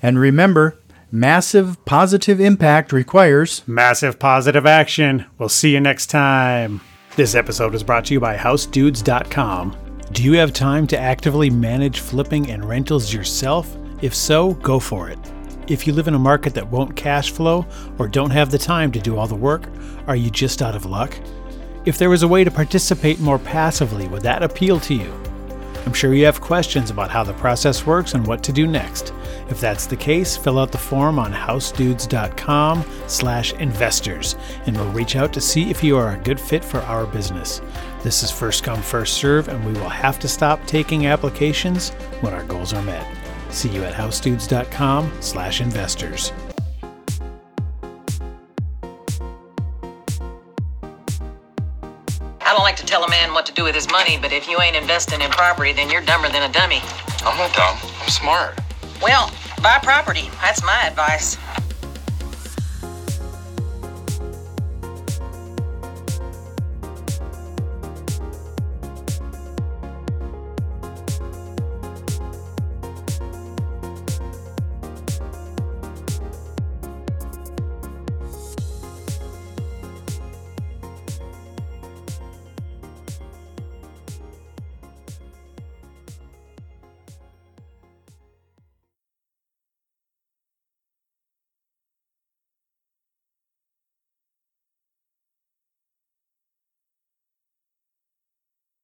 And 0.00 0.18
remember, 0.18 0.78
massive 1.12 1.84
positive 1.84 2.40
impact 2.40 2.92
requires 2.92 3.66
massive 3.66 4.18
positive 4.18 4.64
action. 4.64 5.26
We'll 5.38 5.50
see 5.50 5.74
you 5.74 5.80
next 5.80 6.06
time. 6.06 6.80
This 7.16 7.34
episode 7.34 7.74
is 7.74 7.82
brought 7.82 8.06
to 8.06 8.14
you 8.14 8.20
by 8.20 8.36
HouseDudes.com. 8.36 9.87
Do 10.12 10.22
you 10.22 10.32
have 10.38 10.54
time 10.54 10.86
to 10.86 10.98
actively 10.98 11.50
manage 11.50 12.00
flipping 12.00 12.50
and 12.50 12.64
rentals 12.64 13.12
yourself? 13.12 13.76
If 14.00 14.14
so, 14.14 14.54
go 14.54 14.80
for 14.80 15.10
it. 15.10 15.18
If 15.66 15.86
you 15.86 15.92
live 15.92 16.08
in 16.08 16.14
a 16.14 16.18
market 16.18 16.54
that 16.54 16.70
won't 16.70 16.96
cash 16.96 17.30
flow 17.30 17.66
or 17.98 18.08
don't 18.08 18.30
have 18.30 18.50
the 18.50 18.56
time 18.56 18.90
to 18.92 19.00
do 19.00 19.18
all 19.18 19.26
the 19.26 19.34
work, 19.34 19.68
are 20.06 20.16
you 20.16 20.30
just 20.30 20.62
out 20.62 20.74
of 20.74 20.86
luck? 20.86 21.14
If 21.84 21.98
there 21.98 22.08
was 22.08 22.22
a 22.22 22.28
way 22.28 22.42
to 22.42 22.50
participate 22.50 23.20
more 23.20 23.38
passively, 23.38 24.08
would 24.08 24.22
that 24.22 24.42
appeal 24.42 24.80
to 24.80 24.94
you? 24.94 25.12
I'm 25.84 25.92
sure 25.92 26.14
you 26.14 26.24
have 26.24 26.40
questions 26.40 26.90
about 26.90 27.10
how 27.10 27.22
the 27.22 27.34
process 27.34 27.84
works 27.84 28.14
and 28.14 28.26
what 28.26 28.42
to 28.44 28.52
do 28.52 28.66
next. 28.66 29.12
If 29.50 29.60
that's 29.60 29.86
the 29.86 29.96
case, 29.96 30.38
fill 30.38 30.58
out 30.58 30.72
the 30.72 30.78
form 30.78 31.18
on 31.18 31.32
housedudes.com 31.32 32.84
slash 33.06 33.52
investors, 33.54 34.36
and 34.66 34.76
we'll 34.76 34.92
reach 34.92 35.16
out 35.16 35.32
to 35.34 35.40
see 35.40 35.70
if 35.70 35.84
you 35.84 35.98
are 35.98 36.14
a 36.14 36.18
good 36.18 36.40
fit 36.40 36.64
for 36.64 36.80
our 36.80 37.06
business. 37.06 37.60
This 38.08 38.22
is 38.22 38.30
first 38.30 38.64
come, 38.64 38.80
first 38.80 39.18
serve, 39.18 39.48
and 39.48 39.62
we 39.66 39.72
will 39.74 39.90
have 39.90 40.18
to 40.20 40.28
stop 40.28 40.66
taking 40.66 41.08
applications 41.08 41.90
when 42.22 42.32
our 42.32 42.42
goals 42.44 42.72
are 42.72 42.80
met. 42.80 43.06
See 43.50 43.68
you 43.68 43.84
at 43.84 43.92
housedudes.com 43.92 45.12
slash 45.20 45.60
investors. 45.60 46.32
I 52.40 52.54
don't 52.54 52.62
like 52.62 52.76
to 52.76 52.86
tell 52.86 53.04
a 53.04 53.10
man 53.10 53.34
what 53.34 53.44
to 53.44 53.52
do 53.52 53.64
with 53.64 53.74
his 53.74 53.90
money, 53.90 54.16
but 54.18 54.32
if 54.32 54.48
you 54.48 54.58
ain't 54.58 54.74
investing 54.74 55.20
in 55.20 55.30
property, 55.30 55.74
then 55.74 55.90
you're 55.90 56.00
dumber 56.00 56.30
than 56.30 56.48
a 56.48 56.52
dummy. 56.54 56.80
I'm 57.26 57.36
not 57.36 57.54
dumb. 57.54 57.76
I'm 58.00 58.08
smart. 58.08 58.58
Well, 59.02 59.30
buy 59.62 59.80
property. 59.82 60.30
That's 60.40 60.64
my 60.64 60.86
advice. 60.86 61.36